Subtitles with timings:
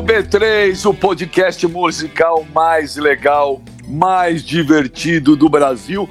[0.00, 6.08] o B3, o podcast musical mais legal, mais divertido do Brasil.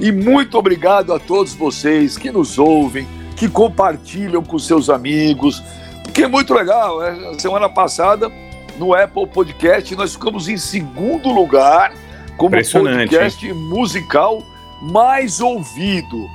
[0.00, 3.06] E muito obrigado a todos vocês que nos ouvem,
[3.36, 5.62] que compartilham com seus amigos,
[6.04, 7.00] porque é muito legal.
[7.00, 7.34] Né?
[7.38, 8.32] Semana passada,
[8.78, 11.92] no Apple Podcast, nós ficamos em segundo lugar
[12.38, 13.52] como podcast hein?
[13.52, 14.42] musical
[14.80, 16.26] mais ouvido.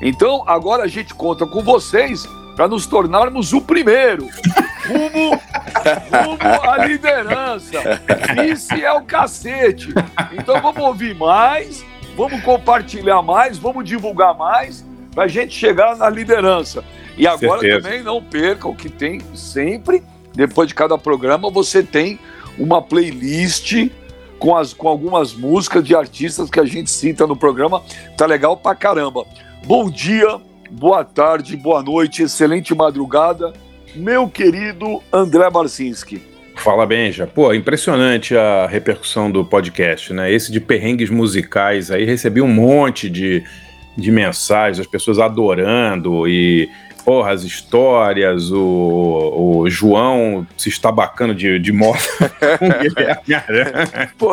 [0.00, 4.26] Então, agora a gente conta com vocês para nos tornarmos o primeiro.
[4.90, 5.40] Rumo,
[6.24, 7.78] rumo à liderança.
[8.34, 9.94] Vice é o cacete.
[10.32, 11.84] Então vamos ouvir mais,
[12.16, 16.84] vamos compartilhar mais, vamos divulgar mais para a gente chegar na liderança.
[17.16, 17.82] E agora Certeza.
[17.82, 20.02] também não percam que tem sempre,
[20.34, 22.18] depois de cada programa, você tem
[22.58, 23.90] uma playlist
[24.38, 27.82] com, as, com algumas músicas de artistas que a gente cita no programa.
[28.16, 29.24] Tá legal pra caramba.
[29.64, 33.52] Bom dia, boa tarde, boa noite, excelente madrugada,
[33.94, 36.22] meu querido André Barcinski.
[36.56, 37.26] Fala, Benja.
[37.26, 40.30] Pô, impressionante a repercussão do podcast, né?
[40.30, 43.42] Esse de perrengues musicais aí, recebi um monte de,
[43.96, 46.68] de mensagens, as pessoas adorando e
[47.04, 52.06] porra, as histórias, o, o João se estabacando de, de moto
[52.58, 54.12] com Guilherme Aranha.
[54.18, 54.32] Pô,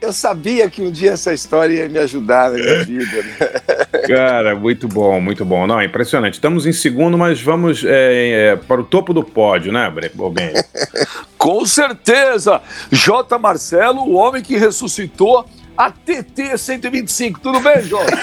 [0.00, 3.22] eu sabia que um dia essa história ia me ajudar na minha vida.
[3.22, 3.81] Né?
[4.06, 5.66] Cara, muito bom, muito bom.
[5.66, 6.34] Não, impressionante.
[6.34, 10.52] Estamos em segundo, mas vamos é, é, para o topo do pódio, né, Ben?
[11.38, 12.60] Com certeza!
[12.90, 13.38] J.
[13.38, 17.40] Marcelo, o homem que ressuscitou a TT 125.
[17.40, 18.12] Tudo bem, Jota?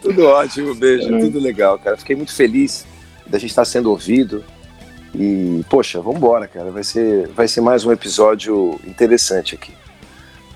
[0.00, 1.96] tudo ótimo, beijo, tudo legal, cara.
[1.96, 2.86] Fiquei muito feliz
[3.26, 4.44] da gente estar sendo ouvido.
[5.14, 6.70] E, poxa, vamos embora, cara.
[6.70, 9.72] Vai ser, vai ser mais um episódio interessante aqui.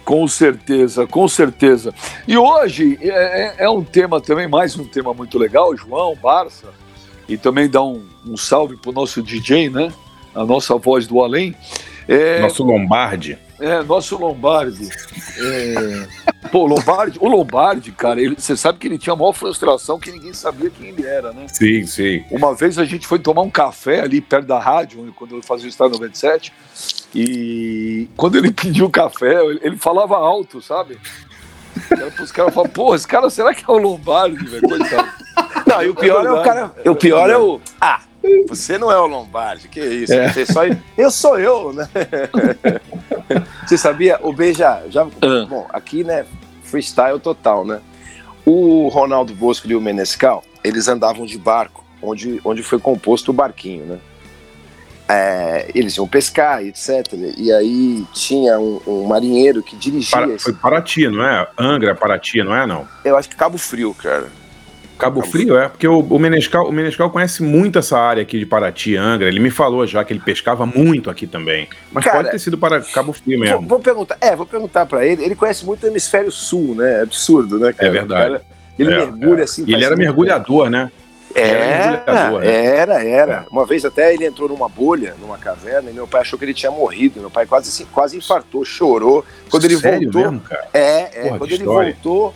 [0.04, 1.94] Com certeza, com certeza.
[2.28, 6.68] E hoje é, é, é um tema também, mais um tema muito legal, João, Barça,
[7.28, 9.92] e também dá um, um salve pro nosso DJ, né?
[10.34, 11.54] A nossa voz do além.
[12.06, 13.38] É, nosso Lombardi.
[13.60, 14.88] É, nosso Lombardi.
[15.38, 16.24] É...
[16.50, 20.10] Pô, Lombardi, o Lombardi, cara, ele, você sabe que ele tinha a maior frustração que
[20.10, 21.46] ninguém sabia quem ele era, né?
[21.48, 22.24] Sim, sim.
[22.30, 25.66] Uma vez a gente foi tomar um café ali perto da rádio, quando eu fazia
[25.66, 26.52] o Estado 97,
[27.14, 30.98] e quando ele pediu café, ele falava alto, sabe?
[32.20, 34.68] Os caras falavam, pô, esse cara, será que é o Lombardi, velho?
[34.68, 35.08] Coitado.
[35.66, 36.72] Não, e o pior é, é o cara.
[36.86, 37.60] O pior é o.
[37.80, 38.00] Ah,
[38.48, 40.12] você não é o Lombardi, que isso?
[40.12, 40.32] É.
[40.32, 40.62] Você só...
[40.96, 41.88] Eu sou eu, né?
[43.66, 44.18] Você sabia?
[44.22, 44.82] O B já.
[44.88, 45.46] já uh.
[45.48, 46.26] Bom, aqui, né?
[46.62, 47.80] Freestyle total, né?
[48.44, 53.34] O Ronaldo Bosco e o Menescal, eles andavam de barco, onde, onde foi composto o
[53.34, 53.98] barquinho, né?
[55.06, 57.12] É, eles iam pescar, etc.
[57.36, 60.18] E aí tinha um, um marinheiro que dirigia.
[60.18, 60.44] Para, esse...
[60.44, 61.46] Foi Paraty, não é?
[61.58, 62.66] Angra, Paraty, não é?
[62.66, 62.88] Não.
[63.04, 64.28] Eu acho que Cabo Frio, cara.
[64.98, 65.68] Cabo Frio, é?
[65.68, 69.28] Porque o, o, Menescal, o Menescal conhece muito essa área aqui de Paraty, Angra.
[69.28, 71.68] Ele me falou já que ele pescava muito aqui também.
[71.92, 73.60] Mas Cara, pode ter sido para Cabo Frio mesmo.
[73.60, 75.24] Vou, vou perguntar, é, vou perguntar para ele.
[75.24, 77.00] Ele conhece muito o hemisfério sul, né?
[77.00, 77.88] É absurdo, né, cara?
[77.88, 78.32] É verdade.
[78.32, 78.42] Cara,
[78.78, 79.44] ele é, mergulha é.
[79.44, 79.62] assim.
[79.62, 80.90] Ele era mergulhador, né?
[81.34, 82.46] Era, era, né?
[82.46, 83.32] era, era.
[83.32, 83.44] É.
[83.50, 86.54] Uma vez até ele entrou numa bolha, numa caverna, e meu pai achou que ele
[86.54, 87.20] tinha morrido.
[87.20, 89.24] Meu pai quase, quase infartou, chorou.
[89.50, 90.30] Quando ele Sério voltou.
[90.30, 90.68] Mesmo, cara?
[90.72, 91.22] É, é.
[91.24, 91.92] Porra, quando ele história.
[91.92, 92.34] voltou,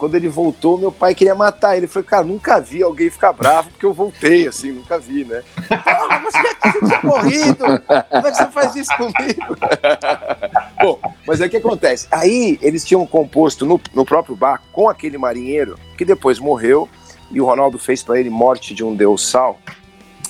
[0.00, 1.84] quando ele voltou, meu pai queria matar ele.
[1.84, 5.42] Ele falou, cara, nunca vi alguém ficar bravo porque eu voltei, assim, nunca vi, né?
[5.70, 7.64] Ah, mas como é que você tinha morrido?
[8.08, 9.56] Como é que você faz isso comigo?
[10.80, 12.08] Bom, mas aí o que acontece?
[12.10, 16.88] Aí eles tinham composto no, no próprio bar com aquele marinheiro que depois morreu
[17.30, 19.58] e o Ronaldo fez para ele Morte de um Deus Sal.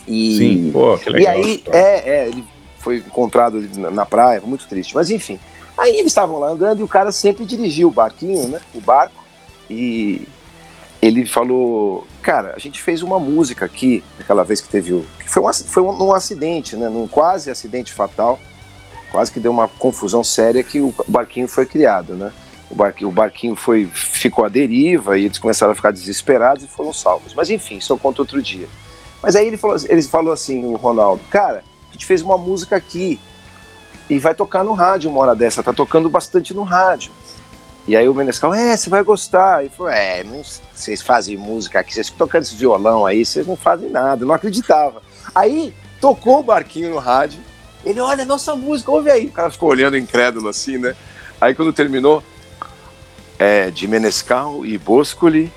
[0.08, 1.36] E, Sim, pô, que legal.
[1.36, 2.44] E aí, é, é, ele
[2.78, 4.96] foi encontrado na, na praia, muito triste.
[4.96, 5.38] Mas enfim,
[5.78, 8.60] aí eles estavam lá andando e o cara sempre dirigia o barquinho, né?
[8.74, 9.19] O barco.
[9.70, 10.26] E
[11.00, 15.06] ele falou, cara, a gente fez uma música aqui, aquela vez que teve o.
[15.26, 16.88] Foi, um, foi um, um acidente, né?
[16.88, 18.38] Num quase acidente fatal.
[19.10, 22.32] Quase que deu uma confusão séria que o barquinho foi criado, né?
[22.70, 26.68] O barquinho, o barquinho foi, ficou à deriva e eles começaram a ficar desesperados e
[26.68, 27.34] foram salvos.
[27.34, 28.68] Mas enfim, isso eu conto outro dia.
[29.22, 32.76] Mas aí ele falou, ele falou assim, o Ronaldo, cara, a gente fez uma música
[32.76, 33.18] aqui
[34.08, 37.10] e vai tocar no rádio uma hora dessa, tá tocando bastante no rádio.
[37.86, 39.64] E aí o Menescal, é, você vai gostar.
[39.64, 40.22] E falou, é,
[40.74, 44.22] vocês fazem música aqui, vocês tocando esse violão aí, vocês não fazem nada.
[44.22, 45.02] Eu não acreditava.
[45.34, 47.40] Aí tocou o barquinho no rádio.
[47.84, 49.26] Ele, olha, nossa música, ouve aí.
[49.26, 50.94] O cara ficou olhando incrédulo assim, né?
[51.40, 52.22] Aí quando terminou,
[53.38, 55.50] é, de Menescal e Boscoli,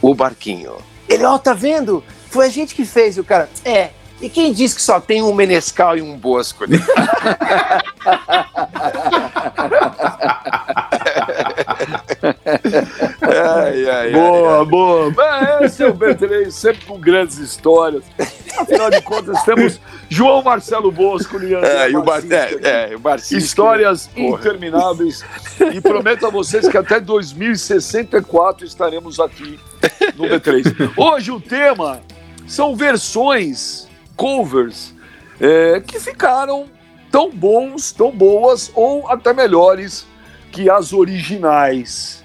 [0.00, 0.76] o barquinho.
[1.08, 2.04] Ele, ó, oh, tá vendo?
[2.30, 3.18] Foi a gente que fez.
[3.18, 6.78] O cara, é, e quem disse que só tem um Menescal e um Boscoli?
[13.22, 15.14] ai, ai, boa, ai, boa.
[15.18, 15.64] Ai.
[15.64, 18.04] Esse é o B3, sempre com grandes histórias.
[18.58, 21.68] Afinal de contas, temos João Marcelo Bosco, Leandro.
[21.68, 25.24] É, e o Bar é, é, o Barcinski, Histórias intermináveis.
[25.72, 29.58] E prometo a vocês que até 2064 estaremos aqui
[30.16, 30.92] no B3.
[30.96, 32.00] Hoje o tema
[32.46, 34.94] são versões, covers,
[35.40, 36.66] é, que ficaram
[37.10, 40.06] tão bons, tão boas ou até melhores
[40.50, 42.24] que as originais.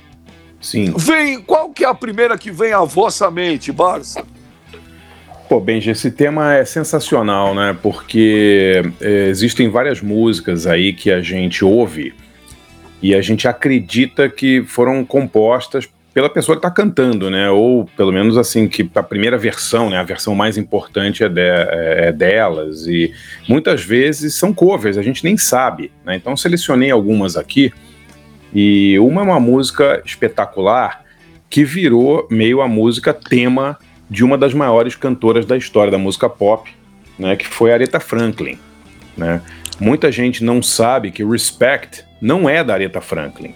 [0.62, 0.94] Sim.
[0.98, 4.26] Vem, qual que é a primeira que vem à vossa mente, Barça?
[5.48, 7.78] Pô, Benji, esse tema é sensacional, né?
[7.82, 12.16] Porque é, existem várias músicas aí que a gente ouve
[13.02, 17.50] e a gente acredita que foram compostas pela pessoa que está cantando, né?
[17.52, 19.98] Ou pelo menos assim, que a primeira versão, né?
[19.98, 22.88] A versão mais importante é, de, é, é delas.
[22.88, 23.14] E
[23.48, 26.16] muitas vezes são covers, a gente nem sabe, né?
[26.16, 27.72] Então selecionei algumas aqui.
[28.56, 31.04] E uma é uma música espetacular
[31.50, 33.78] que virou meio a música tema
[34.10, 36.74] de uma das maiores cantoras da história da música pop,
[37.20, 38.58] né, que foi Aretha Franklin.
[39.18, 39.42] Né?
[39.78, 43.54] Muita gente não sabe que Respect não é da Aretha Franklin.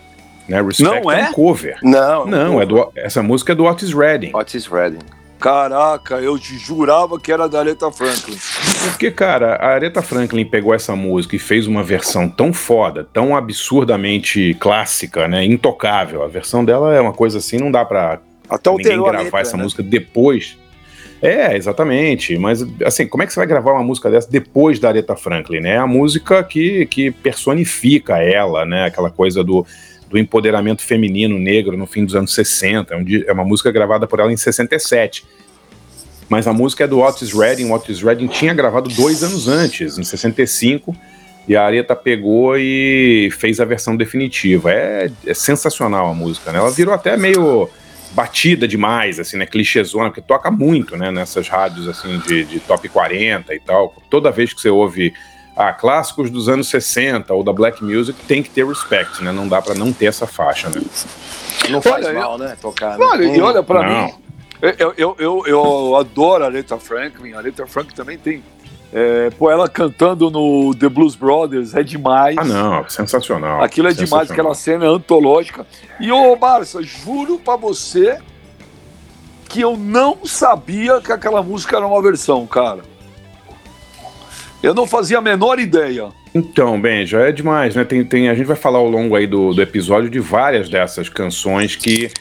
[0.50, 0.62] Né?
[0.62, 1.22] Respect não é?
[1.22, 1.78] é um cover.
[1.82, 4.32] Não, não, é do, essa música é do Otis Redding.
[4.34, 5.00] Otis Redding.
[5.40, 8.38] Caraca, eu te jurava que era da Aretha Franklin.
[8.84, 13.36] Porque, cara, a Aretha Franklin pegou essa música e fez uma versão tão foda, tão
[13.36, 15.46] absurdamente clássica, né?
[15.46, 16.24] Intocável.
[16.24, 18.20] A versão dela é uma coisa assim, não dá pra
[18.50, 19.64] Até ninguém gravar letra, essa né?
[19.64, 20.58] música depois.
[21.22, 22.38] É, exatamente.
[22.38, 25.62] Mas, assim, como é que você vai gravar uma música dessa depois da Aretha Franklin,
[25.62, 25.72] né?
[25.72, 28.86] É a música que, que personifica ela, né?
[28.86, 29.66] Aquela coisa do,
[30.10, 32.96] do empoderamento feminino negro no fim dos anos 60.
[32.96, 32.98] É,
[33.28, 35.26] é uma música gravada por ela em 67.
[36.28, 37.70] Mas a música é do Otis Redding.
[37.70, 40.96] O Otis Redding tinha gravado dois anos antes, em 65.
[41.48, 44.72] E a Aretha pegou e fez a versão definitiva.
[44.72, 46.60] É, é sensacional a música, né?
[46.60, 47.70] Ela virou até meio
[48.12, 49.46] batida demais, assim, né?
[49.46, 51.12] Clichêzona, porque toca muito, né?
[51.12, 53.96] Nessas rádios, assim, de, de top 40 e tal.
[54.10, 55.14] Toda vez que você ouve
[55.60, 59.34] ah, clássicos dos anos 60 ou da Black Music, tem que ter respect, né?
[59.34, 60.82] Não dá pra não ter essa faixa, né?
[61.70, 62.56] Não faz Olha, mal, né?
[62.62, 62.98] Tocar.
[62.98, 63.06] né?
[63.06, 64.06] Olha, e olha pra Não.
[64.06, 64.14] mim,
[64.62, 67.34] eu, eu, eu, eu adoro a Aretha Franklin.
[67.34, 68.42] A Aretha Franklin também tem.
[68.94, 72.38] É, pô, ela cantando no The Blues Brothers é demais.
[72.38, 73.62] Ah, não, sensacional.
[73.62, 75.68] Aquilo é demais, aquela cena é antológica.
[76.00, 78.18] E, ô, Barça, juro pra você
[79.50, 82.80] que eu não sabia que aquela música era uma versão, cara.
[84.62, 86.10] Eu não fazia a menor ideia.
[86.36, 87.84] Então, bem, já é demais, né?
[87.84, 91.08] Tem, tem, a gente vai falar ao longo aí do, do episódio de várias dessas
[91.08, 92.12] canções que,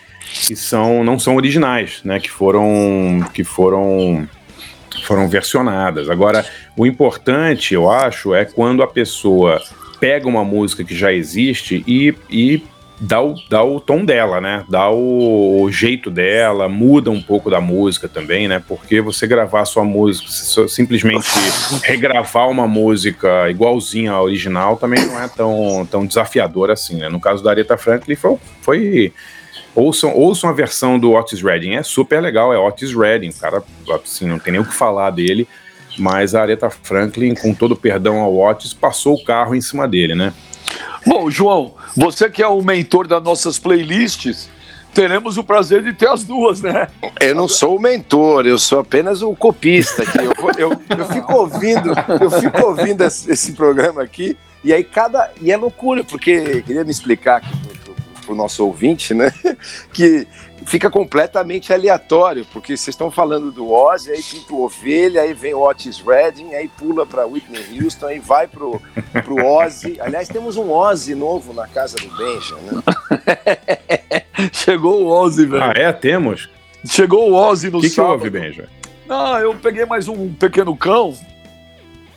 [0.47, 2.21] que são, não são originais, né?
[2.21, 4.29] Que foram, que foram,
[5.05, 6.09] foram versionadas.
[6.09, 6.47] Agora,
[6.77, 9.61] o importante, eu acho, é quando a pessoa
[9.99, 12.63] pega uma música que já existe e, e
[13.01, 14.65] dá, o, dá o tom dela, né?
[14.69, 18.63] Dá o, o jeito dela, muda um pouco da música também, né?
[18.67, 20.29] Porque você gravar sua música,
[20.69, 21.27] simplesmente
[21.85, 27.09] regravar uma música igualzinha à original também não é tão, tão desafiador assim, né?
[27.09, 29.13] No caso da Aretha Franklin foi, foi
[29.75, 33.63] ouçam, ouçam a versão do Otis Redding, é super legal, é Otis Redding, o cara,
[34.05, 35.47] assim, não tem nem o que falar dele,
[35.99, 40.15] mas a Aretha Franklin, com todo perdão ao Otis, passou o carro em cima dele,
[40.15, 40.33] né?
[41.07, 44.49] Bom, João, você que é o mentor das nossas playlists,
[44.93, 46.89] teremos o prazer de ter as duas, né?
[47.21, 50.19] Eu não sou o mentor, eu sou apenas o copista aqui.
[50.19, 50.33] Eu,
[50.71, 55.31] eu- eu fico ouvindo, eu fico ouvindo esse, esse programa aqui, e aí cada.
[55.41, 57.95] E é loucura, porque queria me explicar aqui pro-
[58.27, 59.33] pro nosso ouvinte, né?
[59.93, 60.27] Que
[60.69, 65.55] fica completamente aleatório, porque vocês estão falando do Ozzy, aí pinta o Ovelha, aí vem
[65.55, 68.81] o Otis Redding, aí pula para Whitney Houston, aí vai pro,
[69.25, 69.99] pro Ozzy.
[70.01, 72.83] Aliás, temos um Ozzy novo na casa do Benja, né?
[74.53, 75.63] Chegou o Ozzy, velho.
[75.65, 75.93] Ah, é?
[75.93, 76.49] Temos?
[76.87, 78.13] Chegou o Ozzy no O que, que sábado.
[78.13, 78.69] houve, Benja?
[79.09, 81.15] Ah, eu peguei mais um pequeno cão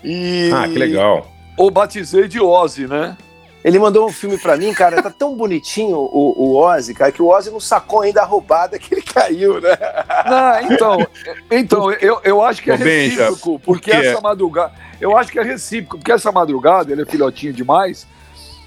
[0.03, 1.31] e Ah, que legal.
[1.57, 3.17] o batizei de Ozzy, né?
[3.63, 7.21] Ele mandou um filme pra mim, cara, tá tão bonitinho o, o Ozzy, cara, que
[7.21, 9.77] o Ozzy não sacou ainda a roubada que ele caiu, né?
[10.09, 11.07] Ah, então,
[11.49, 14.73] então eu, eu acho que é recíproco, porque essa madrugada.
[14.99, 18.07] Eu acho que é recíproco, porque essa madrugada ele é filhotinho demais.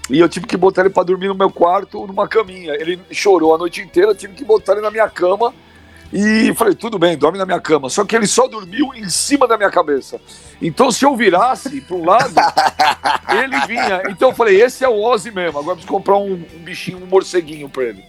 [0.09, 2.73] E eu tive que botar ele pra dormir no meu quarto, numa caminha.
[2.73, 5.53] Ele chorou a noite inteira, eu tive que botar ele na minha cama.
[6.13, 7.89] E falei, tudo bem, dorme na minha cama.
[7.89, 10.19] Só que ele só dormiu em cima da minha cabeça.
[10.61, 12.33] Então, se eu virasse para um lado,
[13.43, 14.03] ele vinha.
[14.09, 15.59] Então, eu falei, esse é o Ozzy mesmo.
[15.59, 18.03] Agora eu preciso comprar um, um bichinho, um morceguinho para ele.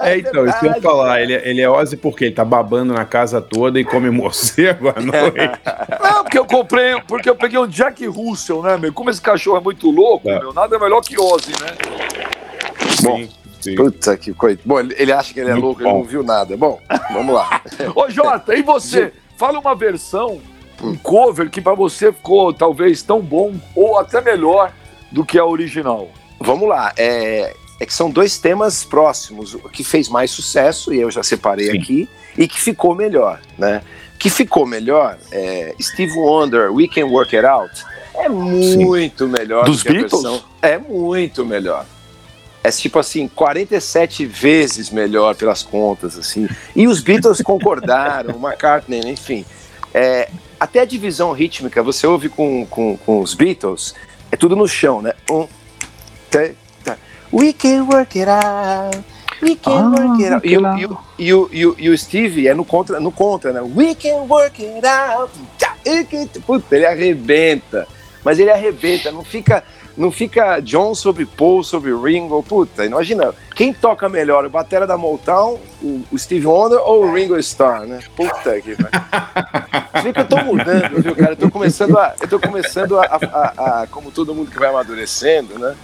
[0.00, 1.20] É, então, isso que eu ia falar.
[1.20, 5.00] Ele, ele é Ozzy porque ele tá babando na casa toda e come morcego à
[5.00, 5.60] noite.
[6.02, 8.92] Não, porque eu comprei, porque eu peguei um Jack Russell, né, meu?
[8.92, 10.38] Como esse cachorro é muito louco, É.
[10.38, 11.68] meu, nada melhor que Ozzy, né?
[12.98, 13.28] Sim,
[13.62, 13.74] sim.
[13.74, 14.58] Puta que coisa.
[14.64, 15.98] Bom, ele, ele acha que ele é Muito louco, ele bom.
[15.98, 16.56] não viu nada.
[16.56, 16.80] Bom,
[17.12, 17.62] vamos lá.
[17.94, 19.12] Ô, Jota, e você?
[19.36, 20.40] Fala uma versão
[20.82, 24.72] um cover que para você ficou talvez tão bom ou até melhor
[25.10, 26.10] do que a original?
[26.40, 26.92] Vamos lá.
[26.96, 29.54] É, é que são dois temas próximos.
[29.54, 31.78] O que fez mais sucesso, e eu já separei Sim.
[31.78, 33.82] aqui, e que ficou melhor, né?
[34.18, 39.32] Que ficou melhor, é Steve Wonder, We Can Work It Out, é muito Sim.
[39.32, 40.22] melhor Dos Beatles?
[40.22, 41.86] Versão, é muito melhor.
[42.64, 46.48] É tipo assim, 47 vezes melhor pelas contas, assim.
[46.76, 49.44] E os Beatles concordaram, McCartney, enfim.
[49.92, 50.28] É,
[50.58, 53.94] até a divisão rítmica, você ouve com, com, com os Beatles,
[54.30, 55.12] é tudo no chão, né?
[55.30, 55.46] Um,
[56.30, 56.50] tá,
[56.84, 56.96] tá.
[57.32, 59.04] We can work it out.
[59.42, 60.46] We can ah, work it out.
[60.46, 63.10] E o, e, o, e, o, e, o, e o Steve é no contra, no
[63.10, 63.60] contra, né?
[63.60, 65.32] We can work it out.
[66.46, 67.88] Puta, ele arrebenta.
[68.24, 69.64] Mas ele arrebenta, não fica
[69.96, 72.42] não fica John sobre Paul, sobre Ringo.
[72.42, 77.38] Puta, imagina, quem toca melhor, o batera da Motown, o, Steve Wonder ou o Ringo
[77.38, 78.00] Starr, né?
[78.16, 78.76] Puta que
[80.02, 81.32] Fica, eu tô mudando, viu, cara?
[81.32, 82.14] Eu tô começando a.
[82.20, 85.76] Eu tô começando a, a, a como todo mundo que vai amadurecendo, né?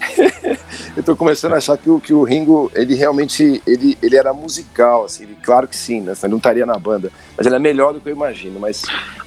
[0.96, 4.32] eu tô começando a achar que o, que o Ringo, ele realmente, ele, ele era
[4.32, 6.12] musical, assim, ele, claro que sim, né?
[6.22, 8.82] Ele não estaria na banda, mas ele é melhor do que eu imagino, mas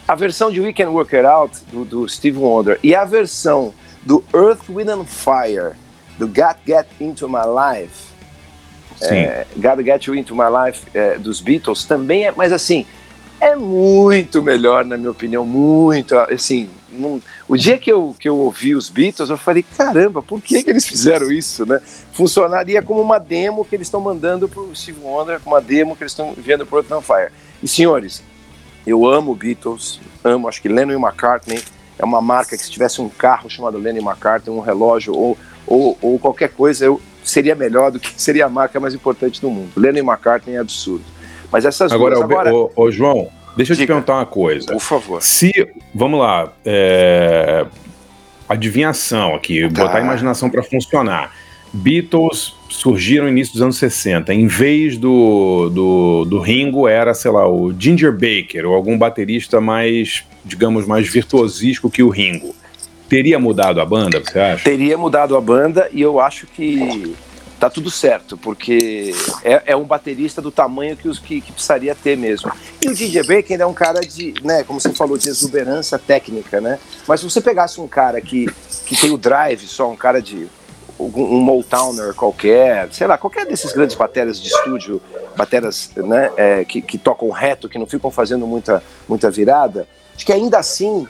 [0.07, 3.73] a versão de We Can Work It Out, do, do Steve Wonder, e a versão
[4.03, 5.73] do Earth, Wind and Fire,
[6.17, 8.07] do Got Get Into My Life,
[9.01, 12.85] é, Gotta Get You Into My Life é, dos Beatles também é, mas assim,
[13.39, 16.69] é muito melhor, na minha opinião, muito, assim,
[17.47, 20.69] o dia que eu, que eu ouvi os Beatles, eu falei, caramba, por que, que
[20.69, 21.79] eles fizeram isso, né?
[22.13, 26.13] Funcionaria como uma demo que eles estão mandando pro Steve Wonder, uma demo que eles
[26.13, 27.31] estão enviando pro Earth and Fire.
[27.61, 28.23] E senhores,
[28.87, 31.61] eu amo Beatles, amo, acho que Lennon e McCartney,
[31.97, 35.97] é uma marca que se tivesse um carro chamado Lenny McCartney, um relógio ou, ou,
[36.01, 39.71] ou qualquer coisa, eu seria melhor do que seria a marca mais importante do mundo.
[39.75, 41.03] Lenny McCartney é absurdo.
[41.51, 42.53] Mas essas agora, duas, agora...
[42.53, 43.85] Ô, ô, João, deixa eu Diga.
[43.85, 44.71] te perguntar uma coisa.
[44.71, 45.21] Por favor.
[45.21, 45.51] Se,
[45.93, 47.65] vamos lá, é,
[48.47, 49.83] adivinhação aqui, tá.
[49.83, 51.33] botar a imaginação para funcionar.
[51.73, 54.33] Beatles surgiram no início dos anos 60.
[54.33, 59.59] Em vez do, do, do Ringo, era, sei lá, o Ginger Baker, ou algum baterista
[59.59, 62.55] mais, digamos, mais virtuosístico que o Ringo.
[63.09, 64.63] Teria mudado a banda, você acha?
[64.63, 67.15] Teria mudado a banda e eu acho que
[67.59, 71.95] tá tudo certo, porque é, é um baterista do tamanho que, os, que, que precisaria
[71.95, 72.51] ter mesmo.
[72.81, 76.61] E o DJ Baker é um cara de, né, como você falou, de exuberância técnica,
[76.61, 76.79] né?
[77.07, 78.47] Mas se você pegasse um cara que,
[78.85, 80.47] que tem o drive só, um cara de
[80.99, 85.01] um Motowner qualquer, sei lá, qualquer desses grandes baterias de estúdio,
[85.35, 90.25] baterias né, é, que, que, tocam reto, que não ficam fazendo muita, muita virada, acho
[90.25, 91.07] que ainda assim,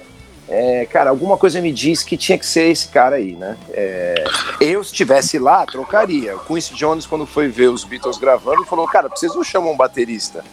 [0.50, 3.58] é, cara, alguma coisa me diz que tinha que ser esse cara aí, né?
[3.72, 4.24] É,
[4.60, 6.36] eu, se estivesse lá, trocaria.
[6.36, 9.78] O Quincy Jones, quando foi ver os Beatles gravando, falou, cara, vocês não chamam um
[9.78, 10.44] baterista?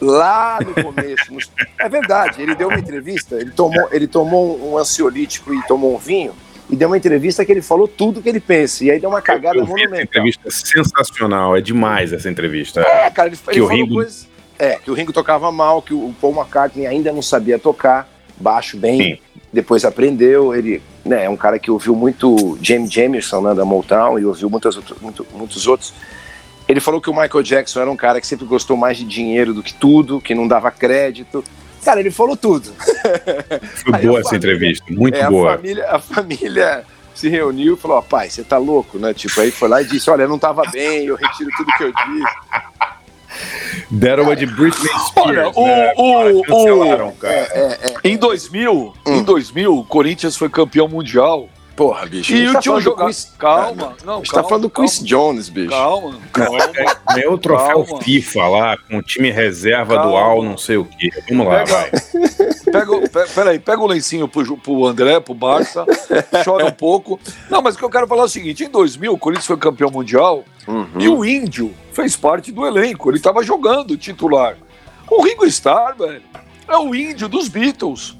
[0.00, 5.54] Lá no começo, é verdade, ele deu uma entrevista, ele tomou, ele tomou um ansiolítico
[5.54, 6.34] e tomou um vinho,
[6.68, 8.84] e deu uma entrevista que ele falou tudo que ele pensa.
[8.84, 9.94] E aí deu uma cagada eu monumental.
[9.94, 12.80] Essa entrevista é sensacional, é demais essa entrevista.
[12.80, 13.94] É, cara, ele, ele falou Ringo...
[13.94, 14.28] coisas.
[14.58, 18.08] É, que o Ringo tocava mal, que o Paul McCartney ainda não sabia tocar
[18.38, 19.18] baixo bem, Sim.
[19.52, 20.54] depois aprendeu.
[20.54, 24.48] Ele né, é um cara que ouviu muito James Jamerson né, da Motown e ouviu
[24.48, 25.92] muitas, muito, muitos outros.
[26.66, 29.54] Ele falou que o Michael Jackson era um cara que sempre gostou mais de dinheiro
[29.54, 31.44] do que tudo, que não dava crédito.
[31.86, 32.72] Cara, ele falou tudo.
[33.76, 35.52] Foi boa essa família, entrevista, muito é, boa.
[35.52, 39.14] A família, a família se reuniu e falou: ó, pai, você tá louco, né?
[39.14, 41.84] Tipo, aí foi lá e disse: olha, eu não tava bem, eu retiro tudo que
[41.84, 43.86] eu disse.
[43.88, 45.12] Deram uma de Britney Spears.
[45.14, 45.92] Olha, o, né?
[45.96, 47.34] o, o, cara.
[47.34, 48.92] É, é, é, em 2000, hum.
[49.06, 52.34] em 2000, o Corinthians foi campeão mundial Porra, bicho.
[52.34, 53.04] E o tá tio jogar.
[53.04, 53.34] Chris...
[53.38, 54.14] Calma, não.
[54.14, 55.68] A gente tá falando do Chris Jones, bicho.
[55.68, 56.58] Calma, calma.
[57.14, 58.02] Ganhou o troféu calma.
[58.02, 60.10] FIFA lá, com o time reserva calma.
[60.10, 61.10] dual, não sei o quê.
[61.28, 61.90] Vamos lá, pega, vai.
[62.66, 65.86] Pega, peraí, pega o lencinho pro, pro André, pro Barça,
[66.44, 67.18] chora um pouco.
[67.48, 69.56] Não, mas o que eu quero falar é o seguinte: em 2000, o Corinthians foi
[69.56, 70.88] campeão mundial uhum.
[70.98, 73.10] e o Índio fez parte do elenco.
[73.10, 74.56] Ele tava jogando titular.
[75.08, 76.22] O Ringo Starr, velho,
[76.66, 78.15] é o Índio dos Beatles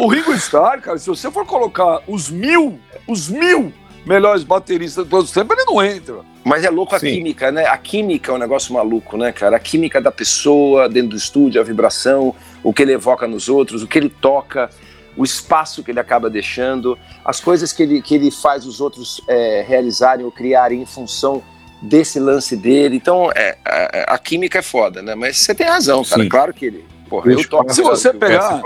[0.00, 3.72] o, Ringo Starr, cara, se você for colocar os mil, os mil
[4.04, 6.16] melhores bateristas de todos os tempos, ele não entra.
[6.44, 7.12] Mas é louco a Sim.
[7.12, 7.66] química, né?
[7.66, 9.56] A química é um negócio maluco, né, cara?
[9.56, 13.82] A química da pessoa dentro do estúdio, a vibração, o que ele evoca nos outros,
[13.82, 14.68] o que ele toca,
[15.16, 19.22] o espaço que ele acaba deixando, as coisas que ele, que ele faz os outros
[19.26, 21.42] é, realizarem ou criarem em função
[21.80, 22.96] desse lance dele.
[22.96, 25.14] Então, é, a, a, química é foda, né?
[25.14, 26.22] Mas você tem razão, cara.
[26.22, 26.28] Sim.
[26.28, 26.84] Claro que ele.
[27.08, 27.72] Porra, eu toco.
[27.72, 28.60] Se você pegar.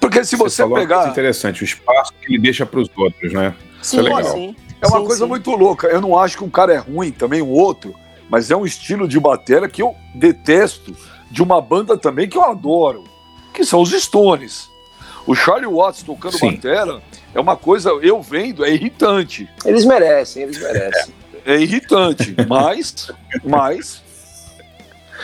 [0.00, 1.08] Porque se você, você pegar.
[1.08, 3.54] interessante, o espaço que ele deixa para os outros, né?
[3.82, 4.32] Sim, Isso é legal.
[4.32, 4.56] Sim.
[4.80, 5.28] É uma sim, coisa sim.
[5.28, 5.88] muito louca.
[5.88, 7.94] Eu não acho que um cara é ruim, também o outro,
[8.28, 10.94] mas é um estilo de bateria que eu detesto,
[11.30, 13.04] de uma banda também que eu adoro,
[13.52, 14.70] que são os Stones.
[15.26, 16.52] O Charlie Watts tocando Sim.
[16.52, 17.02] batera
[17.34, 19.48] é uma coisa, eu vendo, é irritante.
[19.64, 21.14] Eles merecem, eles merecem.
[21.44, 23.10] É irritante, mas,
[23.44, 24.02] mas,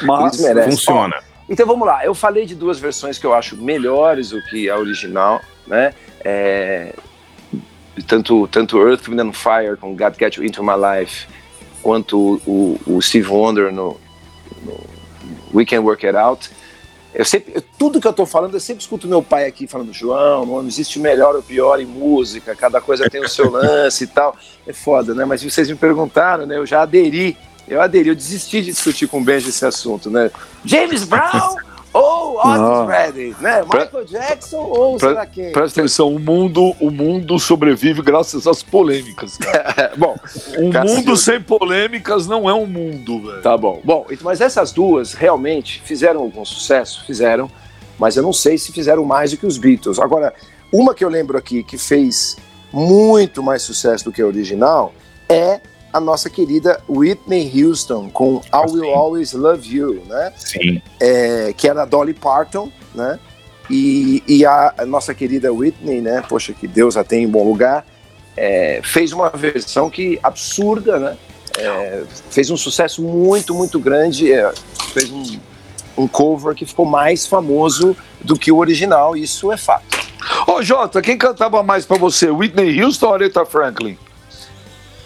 [0.02, 0.40] mas.
[0.64, 1.16] Funciona.
[1.48, 4.78] Então vamos lá, eu falei de duas versões que eu acho melhores do que a
[4.78, 5.92] original, né?
[6.24, 6.94] É,
[8.06, 11.26] tanto, tanto Earth, Wind and Fire com God Get You Into My Life,
[11.82, 14.00] quanto o, o Steve Wonder no,
[14.62, 14.80] no
[15.52, 16.50] We Can Work It Out.
[17.14, 19.92] Eu sempre, eu- tudo que eu tô falando, eu sempre escuto meu pai aqui falando,
[19.92, 24.06] João, não existe melhor ou pior em música, cada coisa tem o seu lance e
[24.08, 24.34] tal.
[24.66, 25.24] É foda, né?
[25.24, 26.56] Mas vocês me perguntaram, né?
[26.56, 27.36] Eu já aderi,
[27.68, 30.30] eu aderi, eu desisti de discutir com o Benji esse assunto, né?
[30.64, 31.56] James Brown
[31.92, 32.88] ou Otis.
[32.88, 33.62] Redding, né?
[33.62, 35.52] Michael Jackson ou Pre- será quem?
[35.52, 39.92] presta atenção, o mundo, o mundo sobrevive graças às polêmicas, cara.
[39.96, 40.16] Bom,
[40.58, 43.42] Um mundo sem polêmicas não é um mundo, velho.
[43.42, 43.80] Tá bom.
[43.84, 47.04] Bom, então, mas essas duas realmente fizeram algum sucesso?
[47.06, 47.48] Fizeram,
[47.98, 49.98] mas eu não sei se fizeram mais do que os Beatles.
[50.00, 50.34] Agora,
[50.72, 52.36] uma que eu lembro aqui que fez
[52.72, 54.92] muito mais sucesso do que a original
[55.28, 55.60] é
[55.94, 58.90] a nossa querida Whitney Houston com I Will.
[58.92, 60.32] Always Love You, né?
[60.36, 60.82] Sim.
[60.98, 63.20] É, que era Dolly Parton, né?
[63.70, 66.20] E, e a, a nossa querida Whitney, né?
[66.28, 67.86] Poxa, que Deus a tem em bom lugar,
[68.36, 71.16] é, fez uma versão que absurda, né?
[71.56, 74.32] É, fez um sucesso muito, muito grande.
[74.32, 74.52] é,
[74.92, 75.38] fez um,
[75.96, 79.84] um cover que ficou mais famoso do que o original, isso é fato.
[80.44, 83.96] Ô, Jota, quem cantava mais pra você, Whitney Houston ou Aretha Franklin?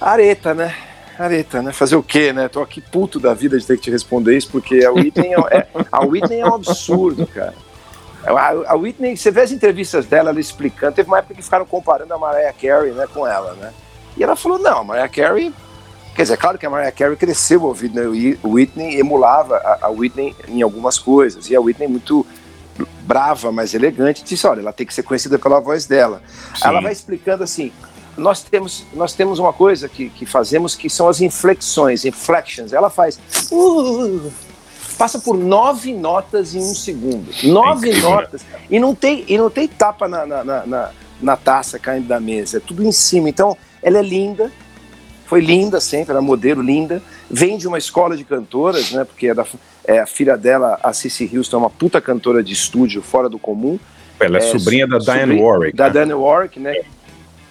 [0.01, 0.75] Areta, né?
[1.19, 1.73] Areta, né?
[1.73, 2.49] Fazer o quê, né?
[2.49, 5.57] Tô aqui puto da vida de ter que te responder isso, porque a Whitney é,
[5.59, 7.55] é- a Whitney é um absurdo, cara.
[8.25, 11.65] A, a Whitney, você vê as entrevistas dela, ela explicando, teve uma época que ficaram
[11.65, 13.73] comparando a Mariah Carey, né, com ela, né?
[14.17, 15.53] E ela falou, não, a Mariah Carey...
[16.15, 20.35] Quer dizer, claro que a Mariah Carey cresceu ouvindo a Whitney, emulava a, a Whitney
[20.49, 22.27] em algumas coisas, e a Whitney muito
[23.03, 26.21] brava, mas elegante, disse, olha, ela tem que ser conhecida pela voz dela.
[26.57, 26.67] Sim.
[26.67, 27.73] Ela vai explicando assim,
[28.19, 32.73] nós temos, nós temos uma coisa que, que fazemos que são as inflexões, inflections.
[32.73, 33.19] Ela faz.
[33.51, 34.31] uh,
[34.99, 37.31] passa por nove notas em um segundo.
[37.45, 38.45] Nove incrível, notas.
[38.69, 42.59] E não tem, e não tem tapa na, na, na, na- taça caindo da mesa.
[42.59, 43.29] É tudo em cima.
[43.29, 44.51] Então, ela é linda.
[45.27, 47.03] Foi linda sempre, era modelo linda.
[47.31, 49.05] Vem de uma escola de cantoras, né?
[49.05, 49.45] Porque é, da,
[49.85, 53.39] é a filha dela, a Cissy Houston, é uma puta cantora de estúdio fora do
[53.39, 53.79] comum.
[54.19, 55.77] Ela é, É, sobrinha da Diane Warwick.
[55.77, 55.91] Da né?
[55.91, 56.81] Diane Warwick, né?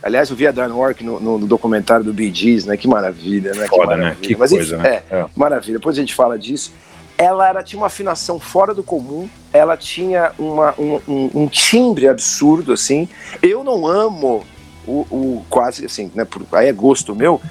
[0.01, 2.77] Aliás, eu vi a Diane Warwick no, no- no documentário do Bee Gees, né?
[2.77, 3.63] Que maravilha, né?
[3.63, 4.03] que Foda, né?
[4.03, 4.27] maravilha.
[4.27, 5.03] Que Mas, coisa, enfim, né?
[5.09, 5.25] É, É.
[5.35, 5.73] maravilha.
[5.79, 6.71] Depois a gente fala disso.
[7.17, 12.07] Ela era, tinha uma afinação fora do comum, ela tinha uma, um, um- um timbre
[12.07, 13.09] absurdo, assim.
[13.41, 14.45] Eu não amo
[14.85, 16.23] o, o quase, assim, né?
[16.25, 17.41] Por, aí é gosto meu,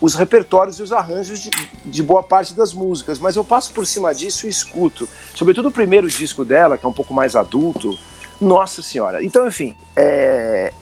[0.00, 1.50] os repertórios e os arranjos de,
[1.84, 5.06] de boa parte das músicas, mas eu passo por cima disso e escuto.
[5.34, 7.96] Sobretudo o primeiro disco dela, que é um pouco mais adulto.
[8.40, 9.22] Nossa Senhora.
[9.22, 10.72] Então, enfim, é,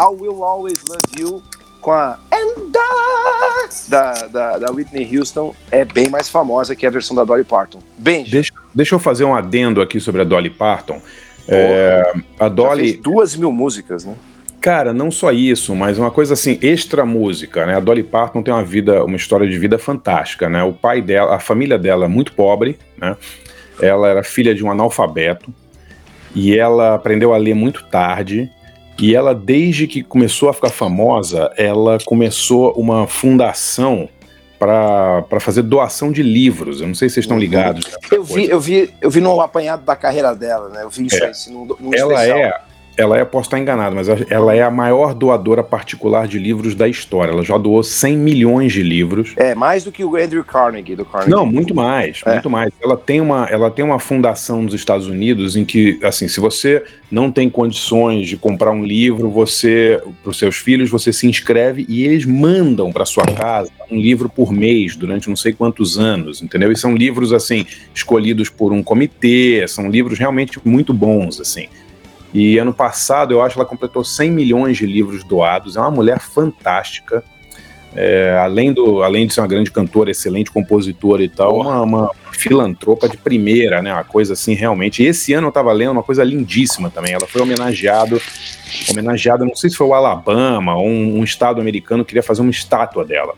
[0.00, 1.42] I Will Always Love You
[1.82, 6.90] com a And I, da, da, da Whitney Houston é bem mais famosa que a
[6.90, 7.80] versão da Dolly Parton.
[7.98, 11.02] Bem, Deixa, deixa eu fazer um adendo aqui sobre a Dolly Parton.
[11.46, 14.16] É, a já Dolly, fez duas mil músicas, né?
[14.60, 17.76] cara, não só isso, mas uma coisa assim, extra música, né?
[17.76, 20.62] A Dolly Parton tem uma vida, uma história de vida fantástica, né?
[20.62, 23.16] O pai dela, a família dela é muito pobre, né?
[23.80, 25.52] Ela era filha de um analfabeto
[26.34, 28.50] e ela aprendeu a ler muito tarde.
[29.00, 34.08] E ela, desde que começou a ficar famosa, ela começou uma fundação
[34.58, 36.80] para fazer doação de livros.
[36.82, 37.40] Eu não sei se vocês estão Uhum.
[37.42, 37.86] ligados.
[38.12, 40.82] Eu vi, eu vi, eu vi no apanhado da carreira dela, né?
[40.82, 41.24] Eu vi isso É.
[41.24, 42.38] aí, assim, num, num ela especial.
[42.38, 42.60] é,
[43.00, 46.86] ela é, posso estar enganado, mas ela é a maior doadora particular de livros da
[46.86, 47.32] história.
[47.32, 49.32] Ela já doou 100 milhões de livros.
[49.36, 51.30] É, mais do que o Andrew Carnegie, do Carnegie.
[51.30, 52.32] Não, muito mais, É.
[52.32, 52.70] muito mais.
[52.82, 56.82] Ela tem, uma, ela tem uma fundação nos Estados Unidos em que, assim, se você
[57.10, 61.86] não tem condições de comprar um livro, você, para os seus filhos, você se inscreve
[61.88, 66.42] e eles mandam para sua casa um livro por mês durante não sei quantos anos,
[66.42, 66.70] entendeu?
[66.70, 71.66] E são livros assim escolhidos por um comitê, são livros realmente muito bons, assim.
[72.32, 75.76] E ano passado, eu acho, ela completou 100 milhões de livros doados.
[75.76, 77.24] É uma mulher fantástica.
[77.94, 82.10] É, além, do, além de ser uma grande cantora, excelente compositora e tal, uma, uma
[82.30, 83.92] filantropa de primeira, né?
[83.92, 85.02] Uma coisa assim, realmente.
[85.02, 87.12] E esse ano eu tava lendo uma coisa lindíssima também.
[87.12, 88.22] Ela foi homenageado,
[88.88, 92.50] homenageada, não sei se foi o Alabama ou um, um estado americano queria fazer uma
[92.50, 93.34] estátua dela.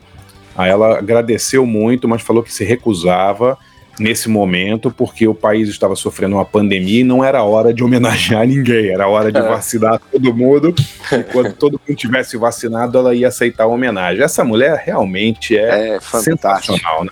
[0.55, 3.57] Aí ela agradeceu muito, mas falou que se recusava
[3.99, 8.47] nesse momento, porque o país estava sofrendo uma pandemia e não era hora de homenagear
[8.47, 9.43] ninguém, era hora de É.
[9.43, 10.75] vacinar todo mundo.
[11.13, 14.23] E quando todo mundo tivesse vacinado, ela ia aceitar a homenagem.
[14.23, 17.11] Essa mulher realmente é, É sensacional, né?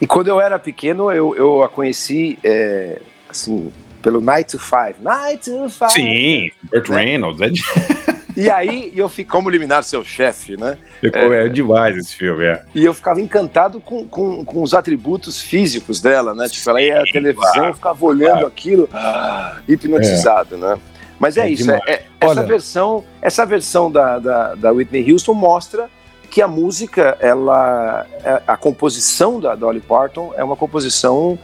[0.00, 4.94] E quando eu era pequeno, eu, eu a conheci, é, assim, pelo Night to Five.
[5.00, 5.90] Night to Five.
[5.92, 7.40] Sim, Burt Reynolds.
[7.40, 7.62] É, de...
[8.38, 10.78] E aí eu fico como eliminar seu chefe, né?
[11.00, 12.62] Ficou, é, é demais esse filme, é.
[12.72, 16.48] E eu ficava encantado com, com, com os atributos físicos dela, né?
[16.48, 18.46] Tipo, ela ia à televisão, claro, ficava olhando claro.
[18.46, 20.58] aquilo, ah, hipnotizado, é.
[20.58, 20.78] né?
[21.18, 25.34] Mas é, é isso, é, é, essa versão, essa versão da, da, da, Whitney Houston
[25.34, 25.90] mostra
[26.30, 31.36] que a música, ela, é, a composição da Dolly Parton é uma composição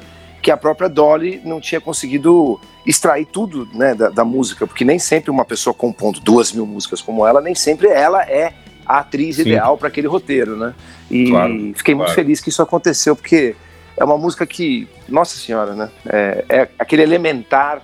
[0.45, 4.99] que a própria Dolly não tinha conseguido extrair tudo né, da, da, música, porque nem
[4.99, 8.53] sempre uma pessoa compondo duas mil músicas como ela, nem sempre ela é
[8.85, 9.43] a atriz Sim.
[9.43, 10.75] ideal para aquele roteiro, né?
[11.11, 13.57] E claro, fiquei muito feliz que isso aconteceu, porque
[13.97, 15.91] é uma música que, nossa senhora, né?
[16.05, 17.81] É, é aquele elementar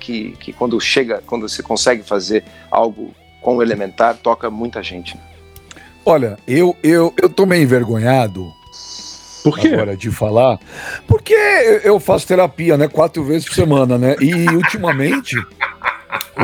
[0.00, 5.16] que, que quando chega, quando você consegue fazer algo com o elementar, toca muita gente.
[6.04, 8.52] Olha, eu, eu, eu tô meio envergonhado
[9.42, 9.68] por quê?
[9.68, 10.58] Agora de falar.
[11.06, 11.34] Porque
[11.84, 12.88] eu faço terapia, né?
[12.88, 14.16] Quatro vezes por semana, né?
[14.20, 15.36] E ultimamente.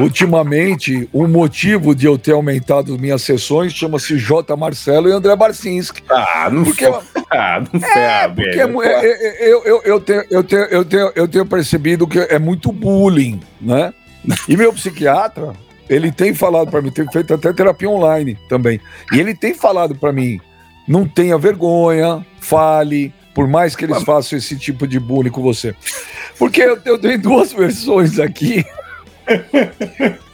[0.00, 4.54] Ultimamente, o motivo de eu ter aumentado minhas sessões chama-se J.
[4.56, 6.02] Marcelo e André Barcinski.
[6.10, 6.84] Ah, não porque,
[7.30, 11.12] ah, não é, porque é, é, é, eu, eu, eu, tenho, eu, tenho, eu, tenho,
[11.14, 13.92] eu tenho percebido que é muito bullying, né?
[14.46, 15.52] E meu psiquiatra,
[15.88, 18.80] ele tem falado para mim, tem feito até terapia online também.
[19.12, 20.38] E ele tem falado para mim,
[20.88, 25.74] não tenha vergonha, fale, por mais que eles façam esse tipo de bullying com você.
[26.38, 28.64] Porque eu, eu tenho duas versões aqui.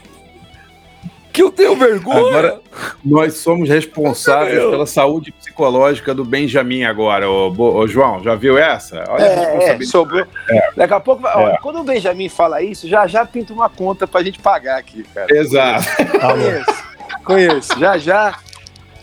[1.35, 2.17] que eu tenho vergonha.
[2.17, 2.61] Agora,
[3.03, 8.23] nós somos responsáveis pela saúde psicológica do Benjamin agora, ô, ô João.
[8.23, 9.03] Já viu essa?
[9.09, 10.25] Olha é, é, sobrou.
[10.49, 10.69] É.
[10.77, 11.57] Daqui a pouco, é.
[11.61, 15.27] quando o Benjamin fala isso, já já pinta uma conta pra gente pagar aqui, cara.
[15.37, 15.85] Exato.
[16.21, 16.83] Conheço,
[17.25, 17.79] conheço.
[17.79, 18.39] Já já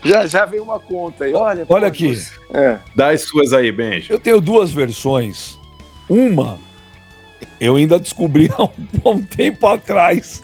[0.04, 1.34] já, já veio uma conta aí.
[1.34, 2.20] Olha, Olha aqui.
[2.52, 2.78] É.
[2.94, 4.10] Dá as suas aí, Benji.
[4.10, 5.58] Eu tenho duas versões.
[6.08, 6.58] Uma,
[7.60, 8.70] eu ainda descobri há um,
[9.04, 10.42] um tempo atrás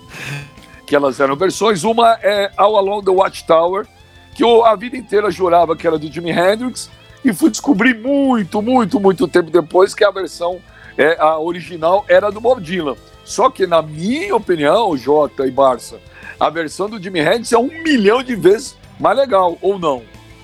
[0.86, 1.84] que elas eram versões.
[1.84, 3.86] Uma é All Along the Watchtower,
[4.34, 6.90] que eu a vida inteira jurava que era do Jimi Hendrix,
[7.24, 10.60] e fui descobrir muito, muito, muito tempo depois que a versão,
[10.96, 12.96] é, a original, era do Bob Dylan.
[13.24, 16.00] Só que, na minha opinião, Jota e Barça,
[16.40, 20.02] a versão do Jimi Hendrix é um milhão de vezes mais legal, ou não?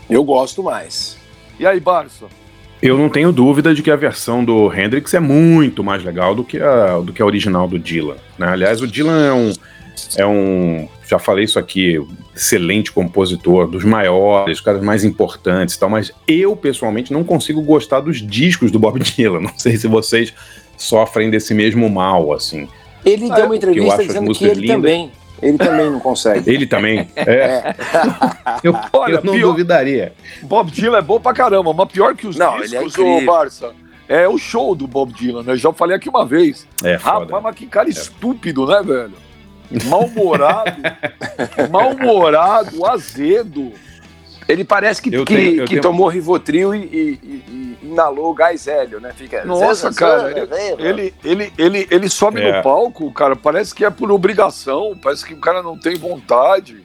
[0.09, 1.17] Eu gosto mais.
[1.59, 2.27] E aí, Barça?
[2.83, 6.45] Eu não tenho dúvida de que a versão do Hendrix é muito mais legal do
[6.45, 8.17] que a, do que a original do Dylan.
[8.39, 8.47] Né?
[8.47, 9.53] Aliás, o Dylan é um,
[10.17, 10.89] é um.
[11.09, 11.99] Já falei isso aqui,
[12.35, 17.63] excelente compositor, dos maiores, dos caras mais importantes e tal, mas eu, pessoalmente, não consigo
[17.63, 19.41] gostar dos discos do Bob Dylan.
[19.41, 20.35] Não sei se vocês
[20.77, 22.69] sofrem desse mesmo mal, assim.
[23.05, 24.77] Ele ah, deu uma entrevista dizendo que ele lindas.
[24.77, 25.13] também
[25.45, 26.51] ele também não consegue.
[26.51, 27.09] Ele também?
[27.15, 27.23] É.
[27.23, 27.75] é.
[28.63, 30.15] Eu, Olha, eu não pior, duvidaria.
[30.43, 33.27] Bob Dylan é bom pra caramba, mas pior que os não, discos, ele é o
[33.27, 33.73] Barça.
[34.09, 35.57] É o show do Bob Dylan, né?
[35.57, 36.67] Já falei aqui uma vez.
[36.83, 37.41] É, Rapaz, foda.
[37.43, 37.91] mas que cara é.
[37.91, 39.13] estúpido, né, velho?
[39.87, 40.83] Mal-humorado,
[41.71, 43.73] mal-humorado, azedo.
[44.49, 45.83] Ele parece que, que, tenho, que tenho...
[45.83, 49.13] tomou Rivotril e, e, e, inalou gás hélio, né?
[49.15, 49.45] Fica...
[49.45, 52.57] Nossa, cara, ele, ele, ele, ele, ele sobe é.
[52.57, 56.85] no palco, cara, parece que é por obrigação, parece que o cara não tem vontade.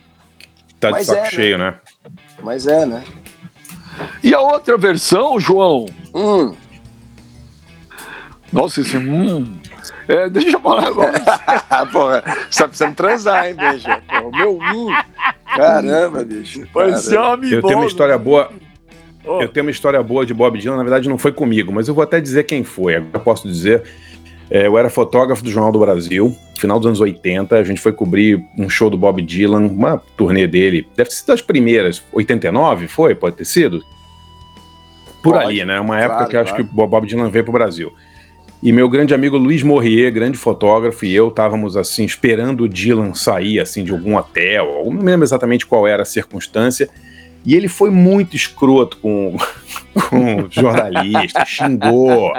[0.79, 1.29] Tá de saco é, né?
[1.29, 1.71] cheio, né?
[1.71, 2.11] né?
[2.41, 3.03] Mas é, né?
[4.23, 5.85] E a outra versão, João?
[6.15, 6.55] Hum.
[8.51, 9.58] Nossa, esse hum.
[10.09, 11.13] É, deixa eu falar agora.
[11.93, 13.87] Porra, você tá precisando transar, hein, beijo?
[14.25, 14.91] O meu hum.
[15.55, 16.67] Caramba, bicho.
[16.73, 17.45] Caramba.
[17.45, 18.51] Eu tenho uma história boa.
[19.23, 19.39] Oh.
[19.39, 21.93] Eu tenho uma história boa de Bob Dylan, na verdade não foi comigo, mas eu
[21.93, 22.95] vou até dizer quem foi.
[22.95, 23.83] Agora eu posso dizer.
[24.49, 27.55] É, eu era fotógrafo do Jornal do Brasil, final dos anos 80.
[27.55, 30.87] A gente foi cobrir um show do Bob Dylan, uma turnê dele.
[30.97, 32.01] Deve ser das primeiras.
[32.11, 33.13] 89 foi?
[33.13, 33.83] Pode ter sido?
[35.21, 35.45] Por Pode.
[35.45, 35.79] ali, né?
[35.79, 37.93] Uma época claro, que eu acho que o Bob Dylan veio pro Brasil.
[38.61, 43.13] E meu grande amigo Luiz Morrier, grande fotógrafo, e eu estávamos assim esperando o Dylan
[43.13, 46.89] sair assim de algum hotel, não lembro exatamente qual era a circunstância.
[47.45, 49.37] E ele foi muito escroto com,
[50.09, 52.33] com jornalista, xingou,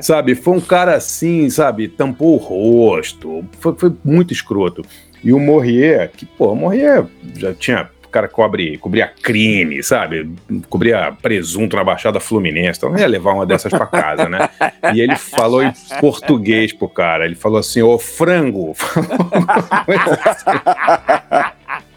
[0.00, 0.34] sabe?
[0.34, 1.86] Foi um cara assim, sabe?
[1.86, 4.82] Tampou o rosto, foi, foi muito escroto.
[5.22, 10.30] E o Morrier, que, pô, o Morrier já tinha o cara cobre, cobria crime, sabe?
[10.68, 12.78] Cobria presunto na Baixada Fluminense.
[12.78, 14.48] Então, não ia levar uma dessas para casa, né?
[14.94, 17.26] E ele falou em português pro cara.
[17.26, 18.74] Ele falou assim: Ô frango.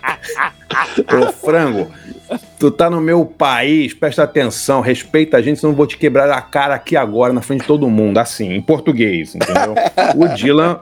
[1.28, 1.92] Ô frango,
[2.60, 6.30] tu tá no meu país, presta atenção, respeita a gente, senão eu vou te quebrar
[6.30, 9.76] a cara aqui agora, na frente de todo mundo, assim, em português, entendeu?
[10.16, 10.80] O Dylan,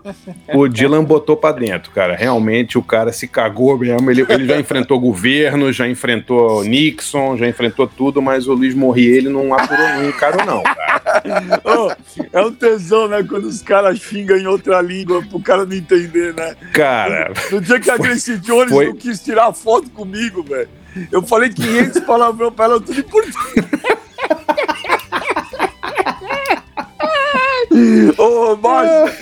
[0.53, 2.15] o Dylan botou pra dentro, cara.
[2.15, 4.09] Realmente o cara se cagou mesmo.
[4.09, 9.05] Ele, ele já enfrentou governo, já enfrentou Nixon, já enfrentou tudo, mas o Luiz Morri,
[9.05, 11.61] ele não apurou, não encarou, não, cara.
[11.63, 11.91] oh,
[12.31, 13.23] é um tesão, né?
[13.27, 16.55] Quando os caras xingam em outra língua pro cara não entender, né?
[16.73, 17.31] Cara.
[17.51, 18.87] No dia que a Gracie Jones foi...
[18.87, 20.78] não quis tirar foto comigo, velho.
[21.11, 23.35] Eu falei 500 palavrões pra ela, tudo em português.
[28.17, 29.19] Ô, mas,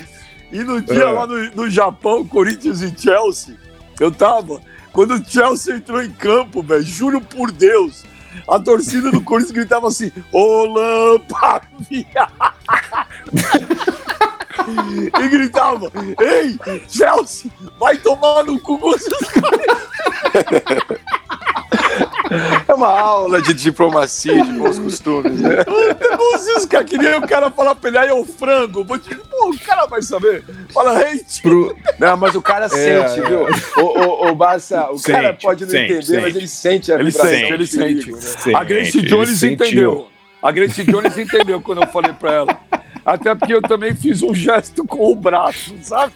[0.51, 1.11] e no dia é.
[1.11, 3.55] lá no, no Japão, Corinthians e Chelsea,
[3.99, 4.61] eu tava.
[4.91, 8.03] Quando o Chelsea entrou em campo, velho, juro por Deus,
[8.47, 11.61] a torcida do Corinthians gritava assim: Ô Lampa,
[14.67, 16.57] E gritava: Ei,
[16.89, 19.77] Chelsea, vai tomar no cu com esses caras.
[22.67, 25.57] É uma aula de diplomacia, de bons costumes, né?
[26.57, 28.85] Os caras queriam o cara falar pra ele, aí é o frango.
[28.85, 30.43] Pô, o cara vai saber.
[30.73, 31.41] Fala, hate.
[31.41, 31.75] Pro...
[31.99, 33.23] Não, mas o cara é, sente, é.
[33.23, 33.47] viu?
[33.77, 36.21] O, o, o Barça, o sente, cara pode não sente, entender, sente.
[36.21, 38.11] mas ele sente a ele sente, ele sente.
[38.11, 38.53] Né?
[38.55, 40.07] A Grace Jones entendeu.
[40.41, 42.59] A Grace Jones entendeu quando eu falei pra ela.
[43.05, 46.13] Até porque eu também fiz um gesto com o braço, sabe?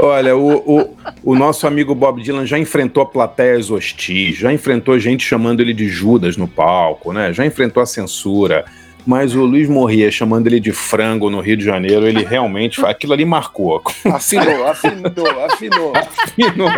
[0.00, 5.24] Olha, o, o, o, nosso amigo Bob Dylan já enfrentou plateias hostis, já enfrentou gente
[5.24, 7.32] chamando ele de Judas no palco, né?
[7.32, 8.64] Já enfrentou a censura.
[9.06, 12.84] Mas o Luiz Morria chamando ele de frango no Rio de Janeiro, ele realmente.
[12.84, 13.80] Aquilo ali marcou.
[14.12, 15.92] Afinou, afinou, afinou.
[15.96, 16.68] Afinou.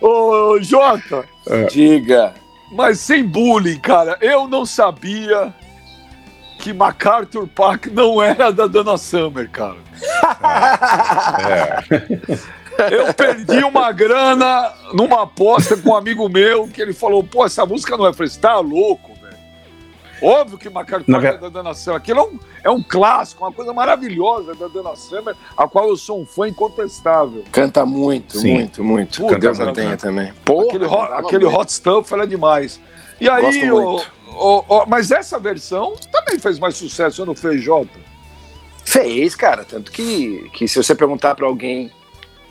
[0.00, 1.64] Ô, Jota, é.
[1.64, 2.34] diga.
[2.72, 5.54] Mas sem bullying, cara, eu não sabia
[6.58, 9.87] que MacArthur Park não era da Dana Summer, cara.
[11.48, 12.94] É.
[12.94, 17.66] Eu perdi uma grana numa aposta com um amigo meu que ele falou: pô, essa
[17.66, 18.10] música não é.
[18.10, 19.36] Eu falei: você tá louco, velho.
[20.22, 21.96] Óbvio que MacArthur Park é da Dana Summer.
[21.96, 25.96] Aquilo é um, é um clássico, uma coisa maravilhosa da Dana Summer, a qual eu
[25.96, 27.44] sou um fã incontestável.
[27.50, 28.54] Canta muito, Sim.
[28.54, 29.22] muito, muito.
[29.22, 30.32] Pô, Deus a tenha também.
[30.44, 32.80] Porra, aquele, hot, aquele hot stuff era demais.
[33.20, 38.07] E aí, o, o, o, mas essa versão também fez mais sucesso no Feijota.
[38.88, 39.64] Fez, cara.
[39.64, 41.92] Tanto que, que se você perguntar para alguém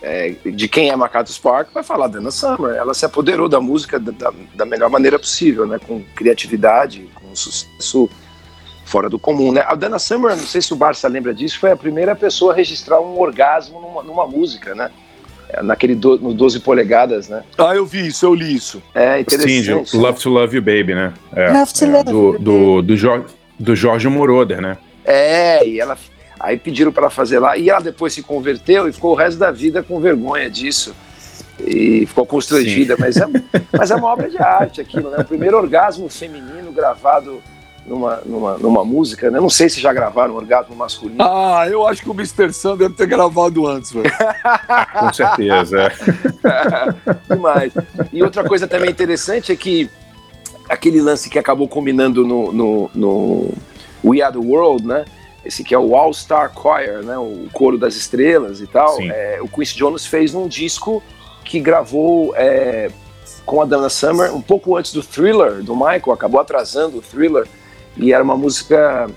[0.03, 2.75] é, de quem é Macato Spark, vai falar Dana Summer.
[2.75, 5.79] Ela se apoderou da música da, da, melhor maneira possível, né?
[5.79, 8.07] Com criatividade, com sucesso
[8.85, 9.63] fora do comum, né?
[9.65, 12.55] A Dana Summer, não sei se o Barça lembra disso, foi a primeira pessoa a
[12.55, 14.91] registrar um orgasmo numa, numa música, né?
[15.63, 17.41] naquele do, no 12 polegadas, né?
[17.57, 18.83] Ah, eu vi isso, eu li isso.
[18.93, 19.89] É interessante.
[19.89, 21.13] Sim, Love to Love You Baby, né?
[21.33, 23.25] É, Love to é, Love do, do, do, Jorge,
[23.57, 24.77] do Jorge Moroder, né?
[25.05, 25.97] É, e ela
[26.39, 29.51] aí pediram para fazer lá e ela depois se converteu e ficou o resto da
[29.51, 30.95] vida com vergonha disso
[31.59, 33.25] e ficou constrangida, mas é,
[33.75, 35.17] mas é uma obra de arte aquilo, né?
[35.19, 37.41] O primeiro orgasmo feminino gravado
[37.85, 39.39] numa, numa, numa música, né?
[39.39, 41.23] Não sei se já gravaram um orgasmo masculino.
[41.23, 42.53] Ah, eu acho que o Mr.
[42.53, 44.11] Sam deve ter gravado antes, velho.
[44.99, 45.83] Com certeza.
[45.83, 47.33] É.
[47.33, 47.73] Demais.
[48.11, 49.89] E outra coisa também interessante é que
[50.69, 53.53] aquele lance que acabou combinando no, no, no
[54.03, 55.05] We Are the World, né?
[55.45, 57.17] Esse que é o All Star Choir, né?
[57.17, 59.01] O coro das estrelas e tal.
[59.01, 61.01] É, o Quincy Jones fez num disco
[61.43, 62.91] que gravou é,
[63.45, 67.47] com a Dana Summer um pouco antes do Thriller do Michael, acabou atrasando o Thriller
[67.95, 69.09] e era uma música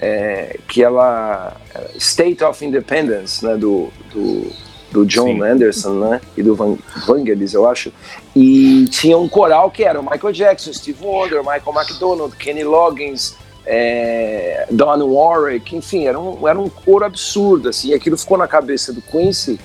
[0.00, 1.54] é, que ela
[1.96, 4.50] State of Independence, né, do, do,
[4.90, 5.42] do John Sim.
[5.42, 7.92] Anderson, né, e do Van, Vangelis, eu acho,
[8.34, 13.36] e tinha um coral que era o Michael Jackson, Steve Wonder, Michael McDonald, Kenny Loggins,
[13.66, 18.46] é, Don Warwick, enfim, era um, era um coro absurdo, assim, e aquilo ficou na
[18.46, 19.58] cabeça do Quincy,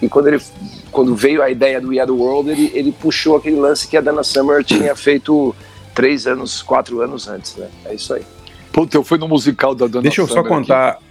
[0.00, 0.40] e quando ele
[0.90, 3.96] quando veio a ideia do We Are The World, ele, ele puxou aquele lance que
[3.96, 5.54] a Dana Summer tinha feito
[5.94, 7.68] três anos, quatro anos antes, né?
[7.84, 8.22] É isso aí.
[8.72, 10.90] Puta, eu fui no musical da Dona Deixa eu só contar.
[10.90, 11.02] Aqui.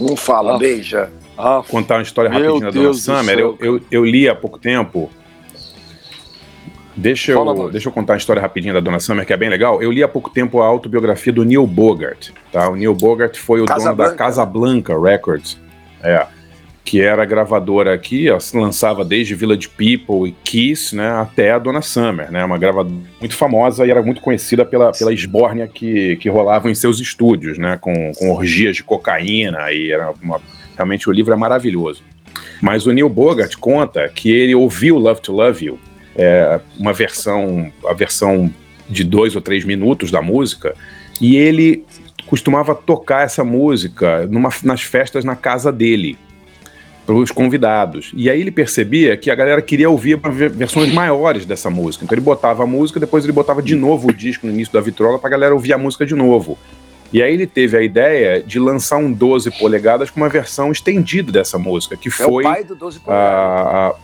[0.00, 1.12] Não fala, ah, beija.
[1.36, 3.38] Ah, contar uma história rapidinha da Dona Summer.
[3.38, 5.10] Eu, eu, eu, li há pouco tempo.
[7.00, 9.82] Deixa eu, deixa eu contar uma história rapidinha da Dona Summer, que é bem legal.
[9.82, 12.28] Eu li há pouco tempo a autobiografia do Neil Bogart.
[12.52, 12.68] Tá?
[12.68, 14.10] O Neil Bogart foi o Casa dono Blanca.
[14.10, 15.58] da Casablanca Records.
[16.02, 16.26] É
[16.82, 21.82] que era gravadora aqui, se lançava desde Village People e Kiss, né, até a Dona
[21.82, 26.28] Summer, né, uma gravadora muito famosa e era muito conhecida pela, pela esbórnia que, que
[26.28, 30.40] rolava em seus estúdios, né, com, com orgias de cocaína e era uma,
[30.74, 32.02] realmente o livro é maravilhoso.
[32.60, 35.78] Mas o Neil Bogart conta que ele ouviu Love to Love You,
[36.20, 38.52] é, uma versão, a versão
[38.88, 40.74] de dois ou três minutos da música,
[41.18, 41.84] e ele
[42.26, 46.18] costumava tocar essa música numa, nas festas na casa dele
[47.06, 48.12] para os convidados.
[48.14, 50.20] E aí ele percebia que a galera queria ouvir
[50.52, 52.04] versões maiores dessa música.
[52.04, 54.80] Então ele botava a música, depois ele botava de novo o disco no início da
[54.80, 56.58] vitrola para a galera ouvir a música de novo.
[57.12, 61.32] E aí ele teve a ideia de lançar um 12 polegadas com uma versão estendida
[61.32, 62.44] dessa música, que foi...
[62.44, 63.34] É o pai do 12 polegadas.
[63.34, 63.94] A,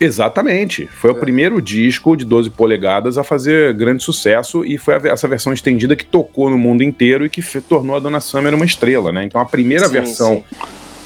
[0.00, 0.86] Exatamente.
[0.86, 1.12] Foi é.
[1.12, 5.52] o primeiro disco de 12 polegadas a fazer grande sucesso e foi a, essa versão
[5.52, 9.24] estendida que tocou no mundo inteiro e que tornou a Donna Summer uma estrela, né?
[9.24, 10.56] Então a primeira sim, versão sim.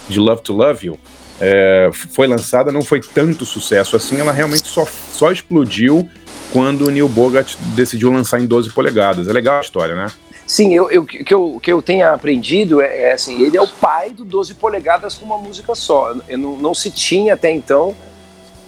[0.08, 0.98] de Love to Love You
[1.40, 6.08] é, foi lançada, não foi tanto sucesso assim, ela realmente só, só explodiu
[6.52, 9.26] quando o Neil Bogart decidiu lançar em 12 polegadas.
[9.26, 10.06] É legal a história, né?
[10.46, 13.66] Sim, eu, eu, que, eu, que eu tenha aprendido é, é, assim, ele é o
[13.66, 16.14] pai do 12 polegadas com uma música só.
[16.28, 17.96] Eu não, não se tinha até então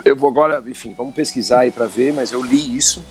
[0.04, 3.04] eu vou agora, enfim, vamos pesquisar aí para ver, mas eu li isso,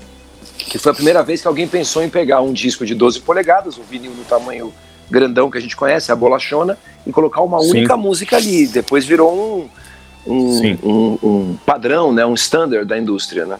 [0.58, 3.77] que foi a primeira vez que alguém pensou em pegar um disco de 12 polegadas,
[3.77, 4.73] um vinil no tamanho
[5.10, 7.71] grandão que a gente conhece, a bolachona, e colocar uma Sim.
[7.71, 8.67] única música ali.
[8.67, 9.69] Depois virou
[10.25, 13.58] um, um, um, um, padrão, né, um standard da indústria, né?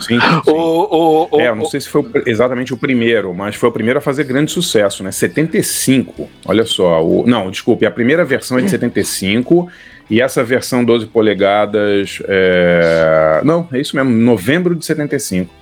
[0.00, 0.20] Sim.
[0.20, 0.50] sim.
[0.50, 3.98] O, o, o, é, não sei se foi exatamente o primeiro, mas foi o primeiro
[3.98, 5.10] a fazer grande sucesso, né?
[5.10, 6.28] 75.
[6.44, 7.02] Olha só.
[7.02, 9.68] O, não, desculpe, a primeira versão é de 75
[10.08, 12.22] e essa versão 12 polegadas.
[12.26, 13.40] É...
[13.44, 15.52] Não, é isso mesmo, novembro de 75.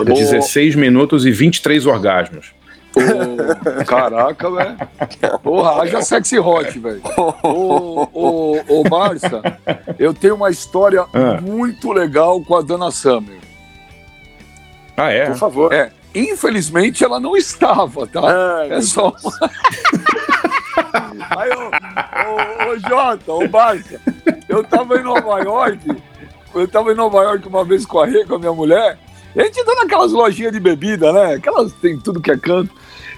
[0.00, 0.04] Oh.
[0.04, 2.52] 16 minutos e 23 orgasmos.
[2.96, 4.76] Oh, caraca, velho.
[5.42, 7.02] Porra, haja sexy hot, velho.
[7.42, 9.40] Ô, ô, ô, Marcia,
[9.98, 11.40] eu tenho uma história ah.
[11.40, 13.38] muito legal com a Dana Summer.
[14.96, 15.26] Ah, é?
[15.26, 15.72] Por favor.
[15.72, 15.90] É.
[16.14, 18.20] Infelizmente ela não estava, tá?
[18.22, 19.50] Ah, é só uma...
[21.36, 24.00] Aí, ô, ô, ô Jota, ô Barça,
[24.48, 25.80] eu tava em Nova York,
[26.54, 28.98] eu tava em Nova York uma vez com a Rê, com a minha mulher,
[29.34, 31.34] e a gente tá naquelas lojinhas de bebida, né?
[31.34, 32.72] Aquelas tem tudo que é canto.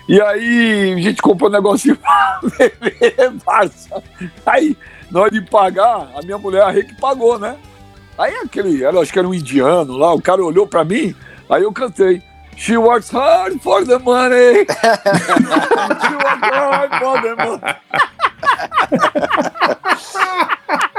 [0.09, 4.02] E aí a gente comprou um negocinho pra beber, Barça.
[4.46, 4.76] Aí,
[5.11, 7.56] na hora de pagar, a minha mulher, a Rê, que pagou, né?
[8.16, 11.14] Aí aquele, ela acho que era um indiano lá, o cara olhou pra mim,
[11.50, 12.22] aí eu cantei.
[12.56, 14.66] She works hard for the money.
[16.02, 17.76] She works hard for the money.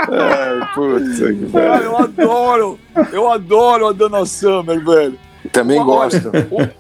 [0.09, 1.83] Ai, puta que velho.
[1.83, 2.79] Eu adoro,
[3.11, 5.19] eu adoro a Dana Summer, velho.
[5.51, 6.31] Também gosto.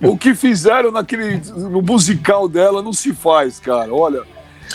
[0.01, 3.93] O, o, que fizeram naquele no musical dela não se faz, cara.
[3.93, 4.23] Olha,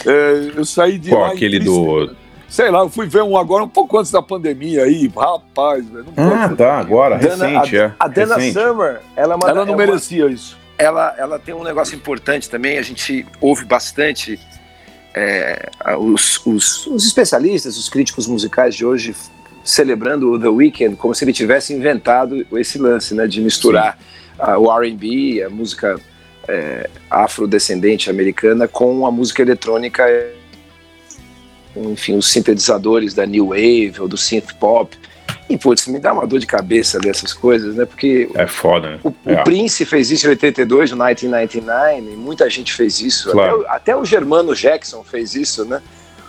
[0.07, 2.15] é, eu saí de Qual, lá aquele do
[2.53, 6.05] Sei lá, eu fui ver um agora um pouco antes da pandemia aí, rapaz, velho.
[6.19, 7.93] Ah, tá, agora, Dana, recente, a, é.
[7.99, 8.53] A Dana recente.
[8.53, 10.59] Summer, ela, é uma, ela não é merecia uma, isso.
[10.77, 14.39] Ela, ela tem um negócio importante também, a gente ouve bastante
[15.15, 19.17] é, os, os, os, especialistas, os críticos musicais de hoje
[19.65, 23.97] celebrando o The Weeknd como se ele tivesse inventado esse lance, né, de misturar
[24.39, 25.99] uh, o R&B, a música
[26.47, 30.05] é, afrodescendente americana com a música eletrônica
[31.77, 34.97] enfim, os sintetizadores da New Wave ou do synth pop.
[35.49, 37.85] E, putz, me dá uma dor de cabeça dessas coisas, né?
[37.85, 39.01] Porque é foda, né?
[39.03, 39.35] o, é.
[39.35, 43.31] o Prince fez isso em 82, no 1999, e muita gente fez isso.
[43.31, 43.63] Claro.
[43.63, 45.83] Até, até, o Germano Jackson fez isso, né?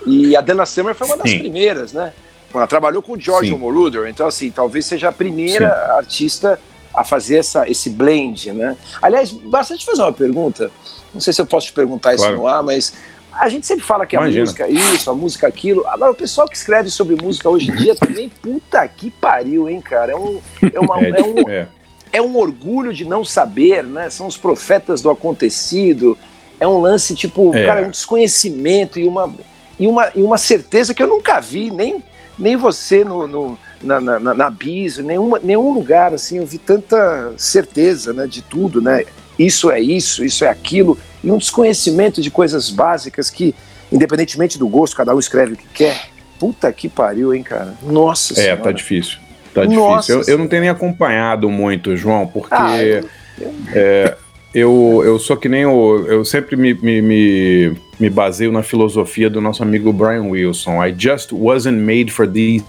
[0.06, 1.39] E a Dana Summer foi uma das Sim.
[1.39, 2.12] primeiras, né?
[2.53, 5.91] Ela trabalhou com o George Moroder, então, assim, talvez seja a primeira Sim.
[5.97, 6.60] artista
[6.93, 8.77] a fazer essa, esse blend, né?
[9.01, 10.69] Aliás, bastante fazer uma pergunta.
[11.13, 12.93] Não sei se eu posso te perguntar isso no ar, mas
[13.39, 14.39] a gente sempre fala que Imagina.
[14.39, 15.88] a música é isso, a música é aquilo.
[15.88, 19.82] Agora, o pessoal que escreve sobre música hoje em dia também, puta que pariu, hein,
[19.82, 20.12] cara?
[20.12, 20.39] É um,
[20.72, 21.67] é uma, é, é um, é.
[22.13, 24.10] é um orgulho de não saber, né?
[24.10, 26.17] São os profetas do acontecido.
[26.60, 27.65] É um lance, tipo, é.
[27.65, 29.34] cara, um desconhecimento e uma,
[29.80, 32.04] e, uma, e uma certeza que eu nunca vi, nem,
[32.38, 37.34] nem você no, no na, na, na Bis, nenhuma, nenhum lugar, assim, eu vi tanta
[37.38, 39.04] certeza, né, de tudo, né?
[39.38, 43.55] Isso é isso, isso é aquilo e um desconhecimento de coisas básicas que,
[43.91, 46.09] independentemente do gosto, cada um escreve o que quer.
[46.39, 47.73] Puta que pariu, hein, cara?
[47.81, 49.17] Nossa É, tá difícil.
[49.53, 50.21] Tá difícil.
[50.21, 53.07] Eu, eu, não tenho nem acompanhado muito, João, porque ah, eu,
[53.39, 53.53] eu...
[53.73, 54.17] É,
[54.53, 56.05] eu, eu sou que nem o.
[56.05, 60.83] Eu sempre me, me, me, me baseio na filosofia do nosso amigo Brian Wilson.
[60.83, 62.63] I just wasn't made for these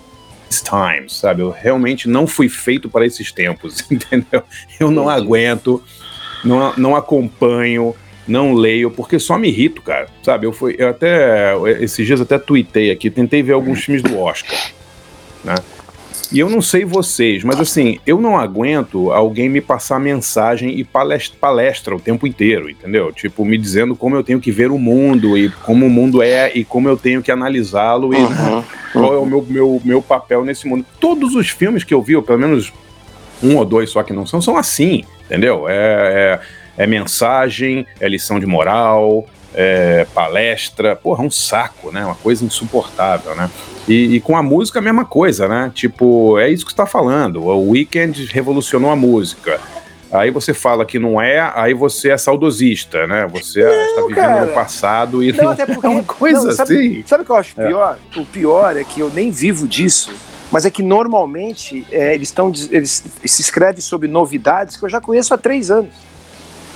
[0.62, 1.42] times, sabe?
[1.42, 4.42] Eu realmente não fui feito para esses tempos, entendeu?
[4.80, 5.82] Eu não aguento,
[6.42, 7.94] não, não acompanho,
[8.26, 10.06] não leio, porque só me irrito, cara.
[10.22, 14.18] Sabe, eu fui, eu até, esses dias até tuitei aqui, tentei ver alguns filmes do
[14.18, 14.58] Oscar,
[15.44, 15.54] né?
[16.32, 20.82] E eu não sei vocês, mas assim, eu não aguento alguém me passar mensagem e
[20.82, 23.12] palestra, palestra o tempo inteiro, entendeu?
[23.12, 26.50] Tipo, me dizendo como eu tenho que ver o mundo e como o mundo é
[26.52, 30.44] e como eu tenho que analisá-lo e uhum, qual é o meu, meu, meu papel
[30.44, 30.84] nesse mundo.
[30.98, 32.72] Todos os filmes que eu vi, ou pelo menos
[33.42, 35.68] um ou dois só que não são, são assim, entendeu?
[35.68, 36.40] é, é
[36.76, 42.04] é mensagem, é lição de moral, é palestra, porra, é um saco, né?
[42.04, 43.50] Uma coisa insuportável, né?
[43.86, 45.70] E, e, com a música a mesma coisa, né?
[45.74, 47.42] Tipo, é isso que está falando.
[47.42, 49.60] O Weekend revolucionou a música.
[50.10, 53.26] Aí você fala que não é, aí você é saudosista, né?
[53.32, 54.46] Você está vivendo cara.
[54.46, 57.04] no passado e não, não até porque, é uma coisa não, sabe, assim.
[57.04, 57.66] Sabe o que eu acho é.
[57.66, 57.98] pior?
[58.16, 60.14] O pior é que eu nem vivo disso
[60.52, 65.00] Mas é que normalmente é, eles estão eles se escreve sobre novidades que eu já
[65.00, 65.92] conheço há três anos.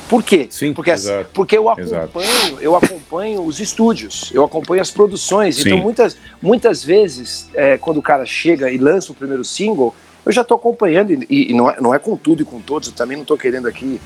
[0.09, 0.47] Por quê?
[0.51, 0.91] Sim, porque,
[1.35, 5.57] porque eu acompanho, eu acompanho os estúdios, eu acompanho as produções.
[5.57, 5.69] Sim.
[5.69, 9.95] Então, muitas, muitas vezes, é, quando o cara chega e lança o primeiro single,
[10.25, 12.89] eu já estou acompanhando, e, e, não, é, não é com tudo e com todos,
[12.89, 14.01] eu também não estou querendo aqui.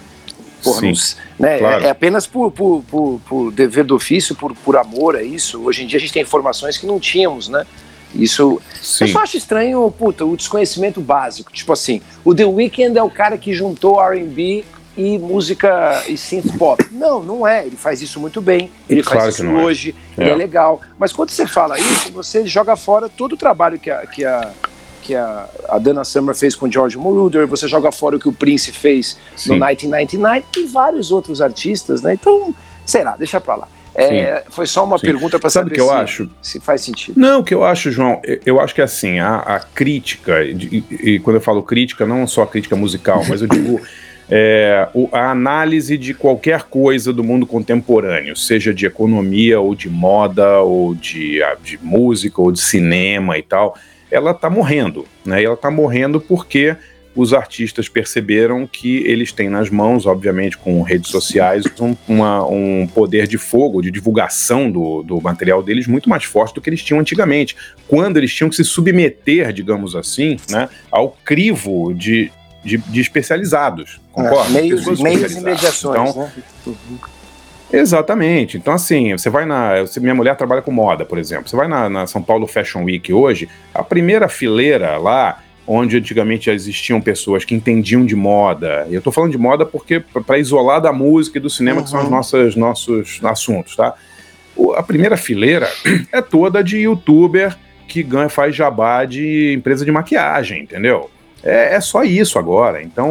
[0.62, 1.84] Porra, Sim, não, né, claro.
[1.84, 5.62] é, é, apenas por, por, por, por, dever do ofício, por, por amor a isso.
[5.62, 7.66] Hoje em dia a gente tem informações que não tínhamos, né?
[8.14, 8.61] Isso.
[8.80, 9.05] Sim.
[9.05, 11.53] Eu só acho estranho, puta, o desconhecimento básico.
[11.53, 14.64] Tipo assim, o The Weeknd é o cara que juntou RB
[14.97, 16.84] e música e synth pop.
[16.90, 17.66] Não, não é.
[17.66, 18.70] Ele faz isso muito bem.
[18.88, 19.49] Ele claro faz isso é.
[19.49, 19.95] hoje.
[20.16, 20.26] É.
[20.26, 20.80] E é legal.
[20.99, 24.53] Mas quando você fala isso, você joga fora todo o trabalho que a, que a,
[25.03, 28.32] que a, a Dana Summer fez com George Moroder, você joga fora o que o
[28.32, 29.51] Prince fez Sim.
[29.51, 32.14] no 1999 e vários outros artistas, né?
[32.14, 33.68] Então, sei lá, deixa pra lá.
[33.95, 35.07] É, foi só uma Sim.
[35.07, 36.30] pergunta para saber que eu se, acho?
[36.40, 37.20] se faz sentido.
[37.20, 41.18] Não, o que eu acho, João, eu, acho que assim, a, a crítica, e, e,
[41.18, 43.80] quando eu falo crítica, não só a crítica musical, mas eu digo
[44.30, 50.60] é, a análise de qualquer coisa do mundo contemporâneo, seja de economia ou de moda
[50.60, 53.76] ou de, de música ou de cinema e tal,
[54.10, 55.40] ela está morrendo, né?
[55.40, 56.76] E ela está morrendo porque
[57.14, 62.86] os artistas perceberam que eles têm nas mãos, obviamente com redes sociais, um, uma, um
[62.86, 66.82] poder de fogo, de divulgação do, do material deles muito mais forte do que eles
[66.82, 67.56] tinham antigamente,
[67.86, 72.32] quando eles tinham que se submeter, digamos assim, né, ao crivo de,
[72.64, 74.00] de, de especializados.
[74.12, 74.58] Concorda?
[74.58, 76.30] É, meios, meios e mediações, então,
[76.66, 76.76] né?
[77.72, 78.58] Exatamente.
[78.58, 79.84] Então, assim, você vai na.
[79.98, 81.48] Minha mulher trabalha com moda, por exemplo.
[81.48, 86.46] Você vai na, na São Paulo Fashion Week hoje, a primeira fileira lá onde antigamente
[86.46, 88.86] já existiam pessoas que entendiam de moda.
[88.90, 91.84] E eu estou falando de moda porque para isolar da música e do cinema, uhum.
[91.84, 92.10] que são os uhum.
[92.10, 93.94] nossos, nossos assuntos, tá?
[94.56, 95.68] O, a primeira fileira
[96.12, 97.56] é toda de youtuber
[97.86, 101.10] que ganha, faz jabá de empresa de maquiagem, entendeu?
[101.43, 102.82] É, é só isso agora.
[102.82, 103.11] Então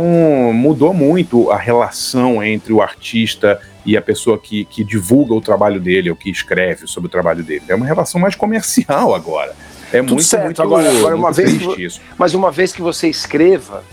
[0.54, 5.80] mudou muito a relação entre o artista e a pessoa que, que divulga o trabalho
[5.80, 7.64] dele ou que escreve sobre o trabalho dele.
[7.68, 9.56] É uma relação mais comercial agora.
[9.92, 10.46] É Tudo muito, certo.
[10.46, 12.00] muito, agora, agora uma vez que, isso.
[12.18, 13.84] Mas uma vez que você escreva,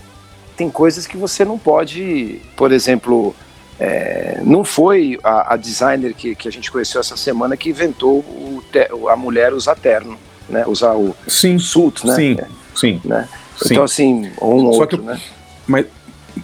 [0.55, 3.35] tem coisas que você não pode, por exemplo,
[3.79, 8.23] é, não foi a, a, designer que, que a gente conheceu essa semana que inventou
[8.71, 10.17] te, a mulher usar terno,
[10.47, 10.65] né?
[10.67, 12.15] Usar o sim, suit, né?
[12.15, 12.37] Sim,
[12.75, 13.01] sim.
[13.03, 13.27] Né?
[13.65, 15.19] Então, assim, ou um Só outro, que, né?
[15.67, 15.85] Mas,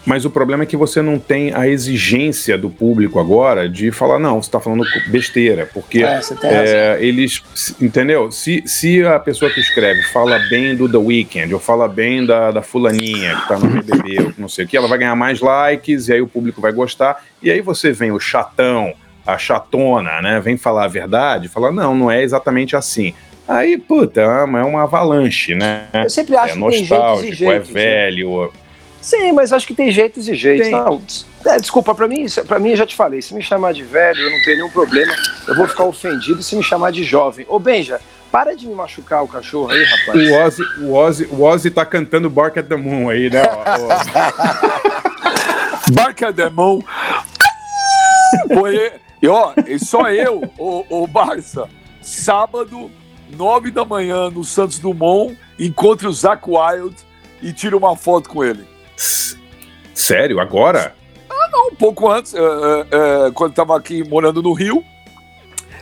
[0.05, 4.19] mas o problema é que você não tem a exigência do público agora de falar,
[4.19, 7.43] não, você está falando besteira, porque é, é, eles,
[7.81, 8.31] entendeu?
[8.31, 12.51] Se, se a pessoa que escreve fala bem do The Weeknd, ou fala bem da,
[12.51, 15.39] da fulaninha que está no BBB, ou não sei o que, ela vai ganhar mais
[15.39, 18.93] likes, e aí o público vai gostar, e aí você vem o chatão,
[19.25, 23.13] a chatona, né, vem falar a verdade, fala, não, não é exatamente assim.
[23.47, 25.87] Aí, puta, é uma avalanche, né?
[25.93, 28.51] Eu sempre acho é nostálgico, que tem é velho.
[28.99, 30.71] Sim, mas acho que tem jeitos e jeitos.
[30.71, 30.99] Não,
[31.45, 34.19] é, desculpa, para mim, para mim eu já te falei, se me chamar de velho,
[34.19, 35.13] eu não tenho nenhum problema.
[35.47, 37.45] Eu vou ficar ofendido se me chamar de jovem.
[37.47, 40.09] Ô, Benja, para de me machucar o cachorro aí, rapaz.
[40.09, 43.43] O Ozzy, o Ozzy, o Ozzy tá cantando Bark at the Moon aí, né?
[45.93, 46.81] Bark at the Moon.
[48.55, 48.91] Foi,
[49.21, 51.69] e ó, e só eu, o, o Barça,
[52.01, 52.89] sábado,
[53.29, 56.95] nove da manhã, no Santos Dumont, encontre o Zach Wild
[57.41, 58.65] e tire uma foto com ele.
[59.93, 60.39] Sério?
[60.39, 60.95] Agora?
[61.29, 64.83] Ah, não, um pouco antes, uh, uh, uh, quando estava aqui morando no Rio.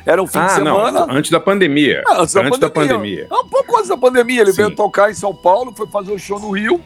[0.06, 1.06] Era um fim ah, de semana.
[1.06, 2.04] Não, antes da pandemia.
[2.06, 3.24] Ah, antes, antes da pandemia.
[3.24, 3.46] Da pandemia.
[3.46, 4.42] um pouco antes da pandemia.
[4.42, 4.58] Ele Sim.
[4.64, 6.82] veio tocar em São Paulo, foi fazer o um show no Rio.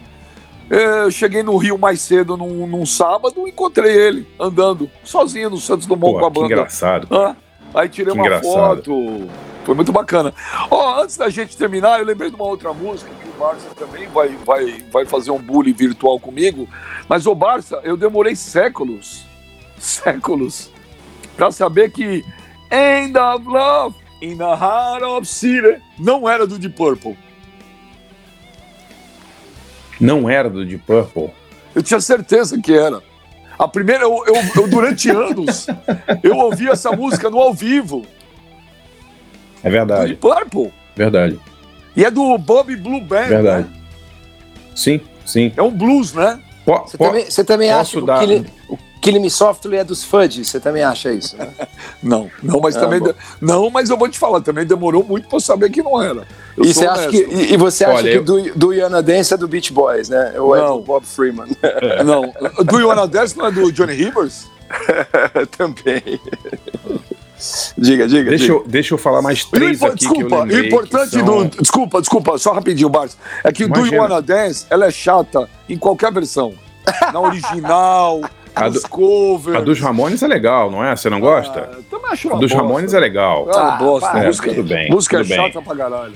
[0.70, 5.88] Eu cheguei no Rio mais cedo num, num sábado encontrei ele andando sozinho no Santos
[5.88, 6.48] Dumont Pô, com a banda.
[6.48, 7.08] Que engraçado.
[7.10, 7.36] Ah,
[7.74, 8.84] aí tirei que uma engraçado.
[8.84, 9.30] foto.
[9.68, 10.34] Foi muito bacana.
[10.72, 13.68] Ó, oh, antes da gente terminar, eu lembrei de uma outra música que o Barça
[13.76, 16.70] também vai, vai, vai fazer um bullying virtual comigo.
[17.10, 19.26] Mas, ô Barça, eu demorei séculos,
[19.78, 20.72] séculos,
[21.36, 22.24] pra saber que
[22.72, 27.18] End of Love in the Heart of City não era do Deep Purple.
[30.00, 31.30] Não era do Deep Purple?
[31.76, 33.04] Eu tinha certeza que era.
[33.60, 35.68] A primeira, eu, eu, eu durante anos,
[36.24, 38.08] eu ouvi essa música no ao vivo.
[39.68, 40.14] É verdade.
[40.14, 40.74] Do Purple.
[40.96, 41.40] Verdade.
[41.96, 43.28] E é do Bob Blue Band.
[43.28, 43.68] Verdade.
[43.68, 43.74] Né?
[44.76, 45.52] Sim, sim.
[45.58, 46.40] É um blues, né?
[46.66, 48.20] Você também, você também acha dar...
[48.20, 50.44] que o Kill Me Softly é dos Fudge?
[50.44, 51.38] Você também acha isso?
[51.38, 51.50] Né?
[52.04, 53.02] não, não, mas ah, também.
[53.02, 53.16] De...
[53.42, 56.28] Não, mas eu vou te falar, também demorou muito para saber que não era.
[56.58, 58.24] E você, acha que, e, e, você acha Olha, que eu...
[58.24, 60.34] do, do Yana Dance é do Beach Boys, né?
[60.38, 60.66] Ou não.
[60.66, 61.48] é do Bob Freeman?
[62.06, 62.34] não.
[62.64, 64.48] Do Yana Dance não é do Johnny Rivers?
[65.58, 66.20] também.
[67.78, 68.30] Diga, diga.
[68.30, 68.54] Deixa, diga.
[68.56, 70.62] Eu, deixa eu falar mais três aqui desculpa, que eu lembrei.
[70.62, 71.48] o importante que são...
[71.48, 71.62] do.
[71.62, 73.18] Desculpa, desculpa, só rapidinho, Bartos.
[73.44, 74.02] É que o Do You.
[74.02, 76.54] Wanna Dance, ela é chata em qualquer versão.
[77.14, 78.22] Na original,
[78.56, 79.56] A nos do- covers.
[79.58, 80.96] A dos Ramones é legal, não é?
[80.96, 81.70] Você não gosta?
[81.72, 82.66] Ah, também acho a uma dos bosta.
[82.66, 83.48] Ramones é legal.
[83.54, 84.10] Ah, Ah, bosta.
[84.10, 85.38] para, música tudo bem, música tudo bem.
[85.38, 86.14] chata pra caralho.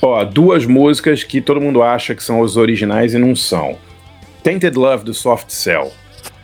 [0.00, 3.76] Ó, duas músicas que todo mundo acha que são os originais e não são.
[4.42, 5.92] Tainted Love do Soft Cell.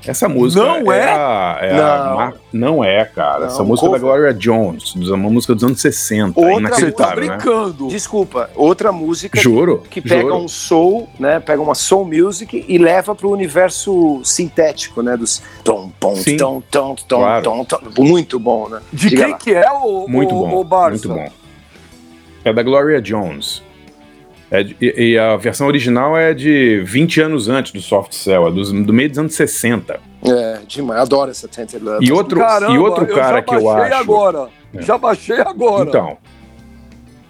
[0.06, 1.04] Essa música Não é?
[1.12, 2.14] a- é a Não.
[2.16, 3.40] mar- não é, cara.
[3.40, 3.98] Não, Essa música é da.
[3.98, 6.38] Gloria Jones, dos- uma música dos anos 60.
[6.38, 7.26] Outra Você tá inacreditável, né?
[7.36, 7.88] brincando.
[7.88, 9.82] Desculpa, outra música Juro.
[9.88, 10.36] que pega juro.
[10.36, 11.40] um soul, né?
[11.40, 15.16] Pega uma soul music e leva para o universo sintético, né?
[15.16, 16.36] Dos tom, tom, Sim.
[16.36, 17.42] tom, tom, tom, Claro.
[17.44, 17.78] tom, tom.
[17.98, 18.80] Muito bom, né?
[18.92, 19.38] De Diga quem lá.
[19.38, 20.60] que é o, Muito o, bom.
[20.60, 21.08] o Barça?
[21.08, 21.32] muito bom.
[22.44, 23.62] É da Gloria Jones.
[24.50, 28.50] É de- e, a versão original é de 20 anos antes do Soft Cell, é
[28.52, 29.98] dos- do, meio dos anos 60.
[30.24, 31.00] É, demais.
[31.00, 32.04] Adoro essa Tainted Love.
[32.06, 34.02] E outro, Caramba, e outro eu cara já que eu baixei acho.
[34.02, 34.48] agora.
[34.74, 34.82] É.
[34.82, 35.88] Já baixei agora.
[35.88, 36.16] Então,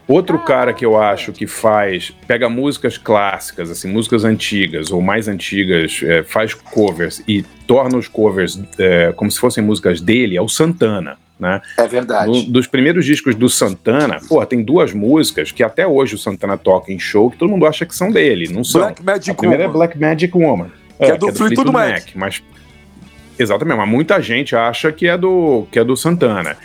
[0.07, 5.29] outro cara que eu acho que faz, pega músicas clássicas, assim, músicas antigas ou mais
[5.29, 10.43] antigas, é, faz covers e torna os covers é, como se fossem músicas dele, é
[10.43, 11.61] o Santana, né?
[11.77, 12.31] É verdade.
[12.31, 16.57] No- dos primeiros discos do Santana, pô, tem duas músicas que até hoje o Santana
[16.57, 18.83] toca em show que todo mundo acha que são dele, não são.
[18.83, 19.79] Black Magic A primeira é Woman.
[19.79, 20.71] Black Magic Woman.
[20.99, 22.05] Que é do Fleetwood Mac.
[22.15, 22.43] Mas,
[23.39, 26.57] exatamente, mas muita gente acha que é do, que é do Santana.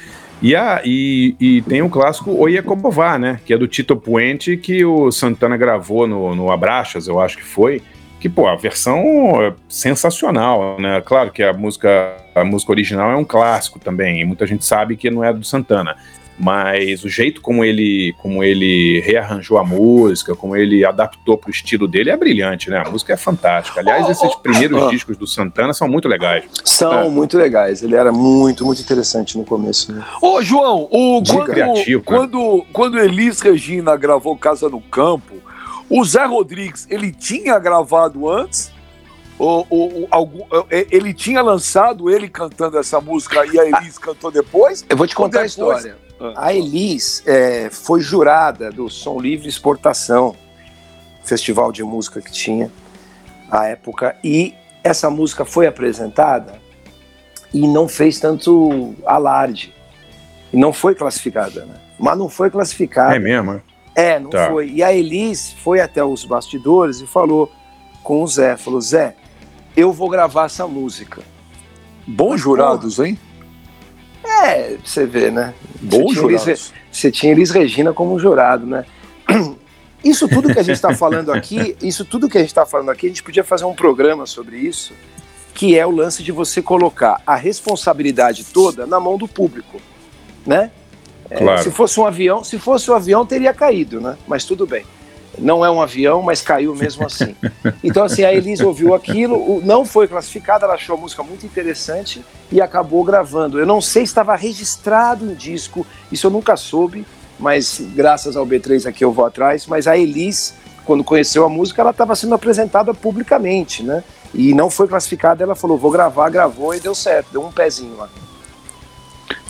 [0.42, 3.42] E, a, e, e tem o clássico Oye Como Vá, né?
[3.46, 7.44] Que é do Tito Puente, que o Santana gravou no, no Abraxas, eu acho que
[7.44, 7.82] foi.
[8.20, 11.02] Que, pô, a versão é sensacional, né?
[11.06, 14.98] Claro que a música, a música original é um clássico também, e muita gente sabe
[14.98, 15.96] que não é do Santana.
[16.42, 21.86] Mas o jeito como ele, como ele rearranjou a música, como ele adaptou pro estilo
[21.86, 22.82] dele é brilhante, né?
[22.86, 23.82] A música é fantástica.
[23.82, 24.90] Aliás, esses primeiros Ah.
[24.90, 26.46] discos do Santana são muito legais.
[26.64, 27.10] São É.
[27.10, 27.84] muito legais.
[27.84, 29.92] Ele era muito, muito interessante no começo.
[29.92, 30.02] Né?
[30.22, 32.06] Ô, João, o, quando, Criativo, né?
[32.06, 35.36] quando, quando Elis Regina gravou Casa no Campo,
[35.90, 38.72] o Zé Rodrigues, ele tinha gravado antes?
[39.38, 43.98] Ou, ou- ou algum, eh, ele tinha lançado ele cantando essa música e a Elis
[43.98, 44.86] cantou depois?
[44.90, 45.98] Eu vou te contar a Depois- história.
[46.36, 50.36] A Elis é, foi jurada do Som Livre Exportação,
[51.24, 52.70] festival de música que tinha
[53.50, 56.60] à época, e essa música foi apresentada
[57.54, 59.74] e não fez tanto alarde.
[60.52, 61.76] E não foi classificada, né?
[61.98, 63.16] Mas não foi classificada.
[63.16, 63.62] É mesmo?
[64.00, 64.12] É?
[64.16, 64.50] É, não Tá.
[64.50, 64.70] foi.
[64.70, 67.52] E a Elis foi até os bastidores e falou
[68.04, 69.16] com o Zé, falou, Zé,
[69.76, 71.22] eu vou gravar essa música.
[72.08, 73.18] Bons jurados, hein?
[74.24, 75.54] É, você vê, né?
[75.82, 76.74] Bons tinha Elis- jurados.
[76.92, 78.86] você tinha Elis Regina como jurado, né?
[80.04, 82.90] Isso tudo que a gente está falando aqui, isso tudo que a gente está falando
[82.90, 84.94] aqui, a gente podia fazer um programa sobre isso,
[85.54, 89.78] que é o lance de você colocar a responsabilidade toda na mão do público,
[90.48, 90.72] né?
[91.30, 91.64] É, Claro.
[91.64, 94.18] Se fosse um avião, se fosse um avião teria caído, né?
[94.28, 94.86] Mas tudo bem.
[95.38, 97.36] Não é um avião, mas caiu mesmo assim.
[97.84, 102.24] Então assim, a Elis ouviu aquilo, não foi classificada, ela achou a música muito interessante
[102.52, 103.60] e acabou gravando.
[103.60, 107.06] Eu não sei se estava registrado em disco, isso eu nunca soube,
[107.40, 109.66] mas graças ao B3 aqui eu vou atrás.
[109.66, 114.04] Mas a Elis, quando conheceu a música, ela estava sendo apresentada publicamente, né?
[114.34, 117.96] E não foi classificada, ela falou, vou gravar, gravou e deu certo, deu um pezinho
[117.98, 118.10] lá.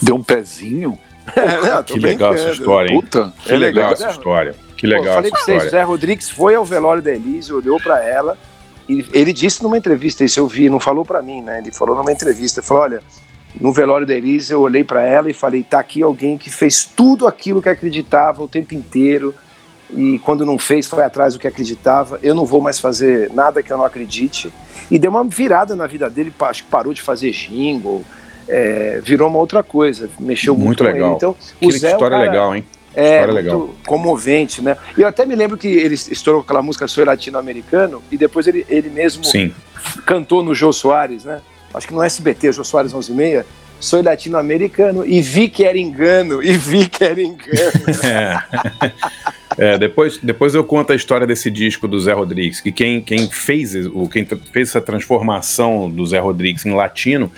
[0.01, 0.97] Deu um pezinho.
[1.35, 3.01] Não, tô Que legal essa história, hein?
[3.01, 3.33] Puta.
[3.43, 4.11] Que É legal, legal, essa né?
[4.11, 4.55] história.
[4.75, 5.69] Que Pô, legal falei essa pra vocês, o história.
[5.69, 8.37] Zé Rodrigues foi ao velório da Elise, olhou pra ela
[8.87, 11.59] e ele disse numa entrevista, isso eu vi, não falou pra mim, né?
[11.59, 13.03] Ele falou numa entrevista, ele falou, olha,
[13.59, 16.85] no velório da Elise eu olhei pra ela e falei, tá aqui alguém que fez
[16.85, 19.35] tudo aquilo que acreditava o tempo inteiro
[19.91, 22.19] e quando não fez foi atrás do que acreditava.
[22.23, 24.51] Eu não vou mais fazer nada que eu não acredite.
[24.89, 28.03] E deu uma virada na vida dele, acho que parou de fazer jingle,
[28.49, 31.15] é, virou uma outra coisa, mexeu muito, Muito legal.
[31.15, 32.63] Então, Que o Zé é história cara- legal, hein?
[32.95, 33.75] é, muito legal.
[33.85, 34.75] comovente, né?
[34.97, 38.65] E eu até me lembro que ele estourou aquela música Sou Latino-Americano e depois ele,
[38.67, 39.53] ele mesmo Sim.
[40.05, 41.39] cantou no Jô Soares, né?
[41.73, 43.45] Acho que no SBT, Jô Soares 11 e meia,
[43.79, 47.71] Sou Latino-Americano e vi que era engano, e vi que era engano.
[48.03, 48.91] É.
[49.57, 53.29] É, depois, depois eu conto a história desse disco do Zé Rodrigues, que quem, quem
[53.29, 57.29] fez o quem fez essa transformação do Zé Rodrigues em latino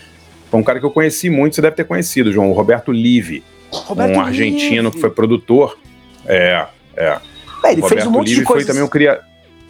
[0.51, 3.43] foi um cara que eu conheci muito, você deve ter conhecido, João, o Roberto Live,
[3.71, 5.77] Roberto um argentino que foi produtor.
[6.27, 7.17] É, É,
[7.71, 9.23] ele o fez Roberto um monte Live de foi coisas também o criador.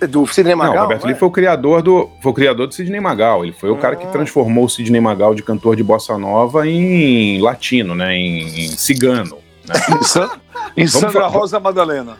[0.10, 0.76] do Sidney Não, Magal.
[0.76, 1.12] o Roberto não é?
[1.12, 3.44] Live foi o criador do foi o criador do Sidney Magal.
[3.46, 4.10] Ele foi o cara que Ah.
[4.10, 9.38] transformou o Sidney Magal de cantor de bossa nova em latino, né, em, em cigano.
[9.68, 9.76] né?
[10.78, 12.18] Em, Sandra Rosa Madalena.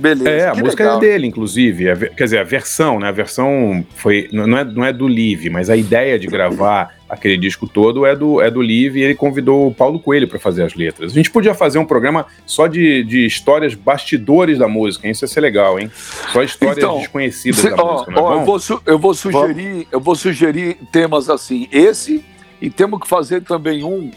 [0.00, 0.30] Beleza.
[0.30, 0.96] É, a música legal.
[0.96, 2.08] é dele, inclusive.
[2.16, 3.08] quer dizer, a versão, né?
[3.08, 4.28] A versão foi.
[4.32, 8.16] Não é, não é do Live, mas a ideia de gravar aquele disco todo é
[8.16, 11.12] do, é do Live e ele convidou o Paulo Coelho para fazer as letras.
[11.12, 15.12] A gente podia fazer um programa só de, de histórias bastidores da música, hein?
[15.12, 15.90] Isso ia ser legal, hein?
[16.32, 18.20] Só histórias então, desconhecidas cê, da ó, música.
[18.20, 21.68] Ó, é eu, vou eu vou sugerir, eu vou sugerir temas assim.
[21.70, 22.24] Esse,
[22.60, 24.10] e temos que fazer também um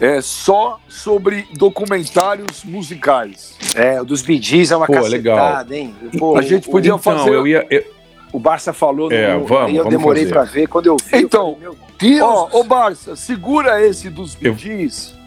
[0.00, 3.54] é, só sobre documentários musicais.
[3.74, 5.72] É, o dos Bidis é uma Pô, cacetada, legal.
[5.72, 5.94] hein?
[6.18, 7.30] Pô, a gente podia então, fazer...
[7.30, 7.84] Eu ia, eu...
[8.32, 10.68] O Barça falou, é, no, vamos, eu vamos demorei para ver.
[10.68, 15.12] Quando eu vi, então, eu falei, ó, ô Barça, segura esse dos Bidis.
[15.14, 15.20] Eu...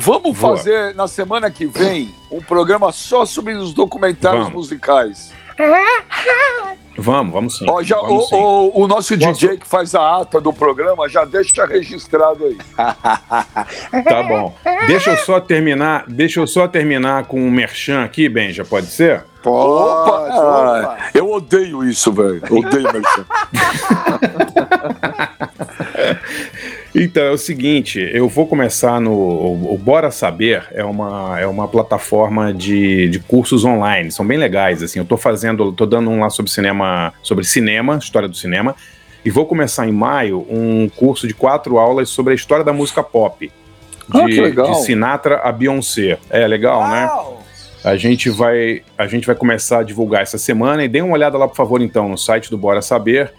[0.00, 0.56] Vamos Boa.
[0.56, 4.54] fazer na semana que vem um programa só sobre os documentários vamos.
[4.54, 5.32] musicais.
[6.96, 7.66] Vamos, vamos sim.
[7.68, 8.36] Ó, já, vamos o, sim.
[8.36, 9.32] O, o, nosso Posso...
[9.32, 12.56] DJ que faz a ata do programa já deixa registrado aí.
[14.04, 14.54] tá bom.
[14.86, 19.24] Deixa eu só terminar, deixa eu só terminar com um merchan aqui, Benja, pode ser?
[19.42, 20.98] Pode, opa, opa.
[21.12, 22.42] Eu odeio isso, velho.
[22.50, 23.26] Odeio merchan.
[26.94, 29.12] Então, é o seguinte, eu vou começar no.
[29.12, 34.80] O, Bora Saber é uma, é uma plataforma de, de cursos online, são bem legais,
[34.80, 35.00] assim.
[35.00, 38.76] Eu tô fazendo, tô dando um lá sobre cinema, sobre cinema, história do cinema,
[39.24, 43.02] e vou começar em maio um curso de quatro aulas sobre a história da música
[43.02, 43.50] pop.
[44.12, 46.18] Ah, de, ah, de Sinatra a Beyoncé.
[46.30, 47.06] É legal, né?
[47.06, 47.32] Uau!
[47.32, 47.90] né?
[47.90, 51.36] A gente vai a gente vai começar a divulgar essa semana e dê uma olhada
[51.36, 53.32] lá, por favor, então, no site do Bora Saber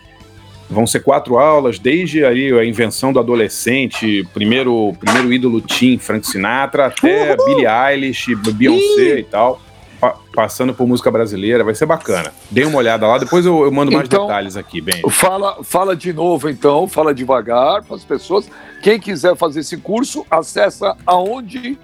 [0.69, 6.25] Vão ser quatro aulas, desde aí a invenção do adolescente, primeiro, primeiro ídolo Tim, Frank
[6.25, 7.45] Sinatra, até Uhul.
[7.45, 9.19] Billie Eilish, Beyoncé Ih.
[9.19, 9.61] e tal,
[10.01, 12.33] pa passando por música brasileira, vai ser bacana.
[12.49, 15.01] Dê uma olhada lá, depois eu, eu mando mais então, detalhes aqui, bem.
[15.09, 18.49] Fala, fala de novo então, fala devagar para as pessoas.
[18.81, 21.77] Quem quiser fazer esse curso, acessa aonde